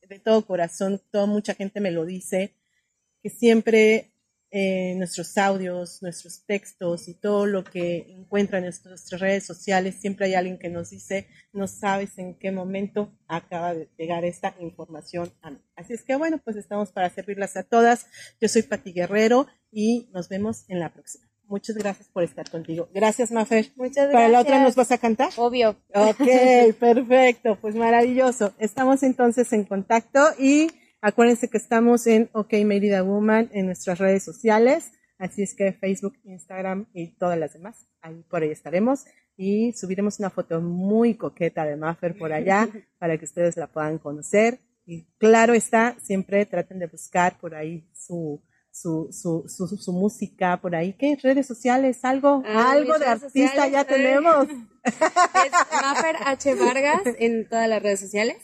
de 0.08 0.18
todo 0.18 0.46
corazón, 0.46 0.98
toda 1.12 1.26
mucha 1.26 1.54
gente 1.54 1.78
me 1.78 1.90
lo 1.90 2.06
dice, 2.06 2.54
que 3.22 3.28
siempre 3.28 4.14
eh, 4.50 4.94
nuestros 4.96 5.36
audios, 5.36 6.00
nuestros 6.00 6.46
textos 6.46 7.06
y 7.06 7.12
todo 7.12 7.44
lo 7.44 7.64
que 7.64 8.06
encuentran 8.08 8.62
en 8.62 8.68
nuestras 8.68 9.10
redes 9.10 9.44
sociales, 9.44 9.96
siempre 10.00 10.24
hay 10.24 10.34
alguien 10.34 10.58
que 10.58 10.70
nos 10.70 10.88
dice, 10.88 11.28
no 11.52 11.68
sabes 11.68 12.16
en 12.16 12.34
qué 12.38 12.50
momento 12.50 13.12
acaba 13.28 13.74
de 13.74 13.90
llegar 13.98 14.24
esta 14.24 14.56
información 14.58 15.30
a 15.42 15.50
mí. 15.50 15.60
Así 15.76 15.92
es 15.92 16.02
que 16.02 16.16
bueno, 16.16 16.40
pues 16.42 16.56
estamos 16.56 16.92
para 16.92 17.10
servirlas 17.10 17.58
a 17.58 17.64
todas. 17.64 18.06
Yo 18.40 18.48
soy 18.48 18.62
Pati 18.62 18.92
Guerrero 18.92 19.48
y 19.70 20.08
nos 20.14 20.30
vemos 20.30 20.64
en 20.68 20.80
la 20.80 20.94
próxima. 20.94 21.29
Muchas 21.50 21.76
gracias 21.76 22.08
por 22.08 22.22
estar 22.22 22.48
contigo. 22.48 22.88
Gracias, 22.94 23.30
Mafer. 23.30 23.72
Muchas 23.76 24.08
gracias. 24.08 24.12
¿Para 24.12 24.28
la 24.28 24.40
otra 24.40 24.62
nos 24.62 24.74
vas 24.74 24.90
a 24.90 24.96
cantar? 24.96 25.30
Obvio. 25.36 25.76
Ok, 25.92 26.74
perfecto. 26.80 27.58
Pues 27.60 27.74
maravilloso. 27.74 28.54
Estamos 28.58 29.02
entonces 29.02 29.52
en 29.52 29.64
contacto 29.64 30.20
y 30.38 30.68
Acuérdense 31.02 31.48
que 31.48 31.56
estamos 31.56 32.06
en 32.06 32.28
OK 32.34 32.52
Merida 32.64 33.02
Woman 33.02 33.48
en 33.52 33.64
nuestras 33.64 33.98
redes 33.98 34.22
sociales. 34.22 34.92
Así 35.16 35.42
es 35.42 35.54
que 35.54 35.72
Facebook, 35.72 36.18
Instagram 36.24 36.88
y 36.92 37.16
todas 37.16 37.38
las 37.38 37.54
demás, 37.54 37.86
ahí 38.02 38.22
por 38.28 38.42
ahí 38.42 38.50
estaremos. 38.50 39.06
Y 39.34 39.72
subiremos 39.72 40.18
una 40.18 40.28
foto 40.28 40.60
muy 40.60 41.14
coqueta 41.14 41.64
de 41.64 41.76
Maffer 41.76 42.18
por 42.18 42.34
allá 42.34 42.68
para 42.98 43.16
que 43.16 43.24
ustedes 43.24 43.56
la 43.56 43.68
puedan 43.68 43.96
conocer. 43.96 44.60
Y 44.84 45.06
claro 45.16 45.54
está, 45.54 45.96
siempre 46.00 46.44
traten 46.44 46.78
de 46.78 46.86
buscar 46.86 47.38
por 47.38 47.54
ahí 47.54 47.88
su, 47.94 48.42
su, 48.72 49.08
su, 49.10 49.44
su, 49.48 49.66
su 49.76 49.92
música 49.92 50.60
por 50.60 50.74
ahí. 50.74 50.92
¿Qué? 50.94 51.16
¿Redes 51.22 51.46
sociales? 51.46 52.04
¿Algo? 52.04 52.42
Ah, 52.46 52.72
¿Algo 52.72 52.98
de 52.98 53.06
artista 53.06 53.28
sociales, 53.28 53.72
ya 53.72 53.80
eh. 53.82 53.84
tenemos? 53.84 54.46
Es 54.82 55.52
Maffer 55.82 56.16
H. 56.24 56.54
Vargas 56.54 57.02
en 57.18 57.48
todas 57.48 57.68
las 57.68 57.82
redes 57.82 58.00
sociales. 58.00 58.36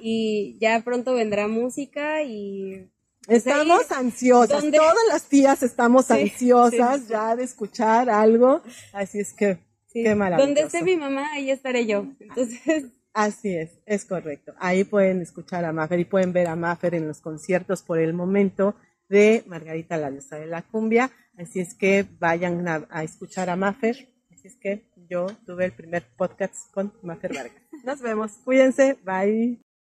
Y 0.00 0.58
ya 0.60 0.80
pronto 0.84 1.14
vendrá 1.14 1.48
música 1.48 2.22
y 2.22 2.90
Estamos 3.26 3.90
ansiosas, 3.90 4.60
¿Dónde? 4.62 4.76
todas 4.76 4.94
las 5.08 5.24
tías 5.24 5.62
estamos 5.62 6.06
Sí, 6.06 6.12
ansiosas 6.12 6.96
sí, 7.00 7.06
sí. 7.06 7.12
ya 7.12 7.34
de 7.36 7.44
escuchar 7.44 8.10
algo, 8.10 8.60
así 8.92 9.18
es 9.20 9.32
que 9.32 9.58
qué 9.94 10.14
maravilloso. 10.14 10.46
donde 10.46 10.60
esté 10.60 10.82
mi 10.82 10.96
mamá, 10.98 11.32
ahí 11.32 11.50
estaré 11.50 11.86
yo. 11.86 12.06
Entonces, 12.20 12.84
Así 13.14 13.56
es, 13.56 13.70
es 13.86 14.04
correcto. 14.04 14.52
Ahí 14.58 14.82
pueden 14.84 15.22
escuchar 15.22 15.64
a 15.64 15.72
Maffer 15.72 16.00
y 16.00 16.04
pueden 16.04 16.32
ver 16.32 16.48
a 16.48 16.56
Maffer 16.56 16.96
en 16.96 17.06
los 17.06 17.20
conciertos 17.20 17.80
por 17.82 18.00
el 18.00 18.12
momento 18.12 18.74
de 19.14 19.44
Margarita 19.46 19.96
la 19.96 20.10
diosa 20.10 20.36
de 20.36 20.46
la 20.46 20.62
cumbia, 20.62 21.10
así 21.38 21.60
es 21.60 21.74
que 21.74 22.04
vayan 22.18 22.66
a, 22.66 22.86
a 22.90 23.04
escuchar 23.04 23.48
a 23.48 23.56
Maffer, 23.56 24.08
así 24.32 24.48
es 24.48 24.56
que 24.56 24.82
yo 25.08 25.26
tuve 25.46 25.66
el 25.66 25.72
primer 25.72 26.02
podcast 26.16 26.56
con 26.72 26.92
Maffer 27.02 27.32
Vargas. 27.32 27.62
Nos 27.84 28.02
vemos, 28.02 28.32
cuídense, 28.44 28.98
bye. 29.04 29.63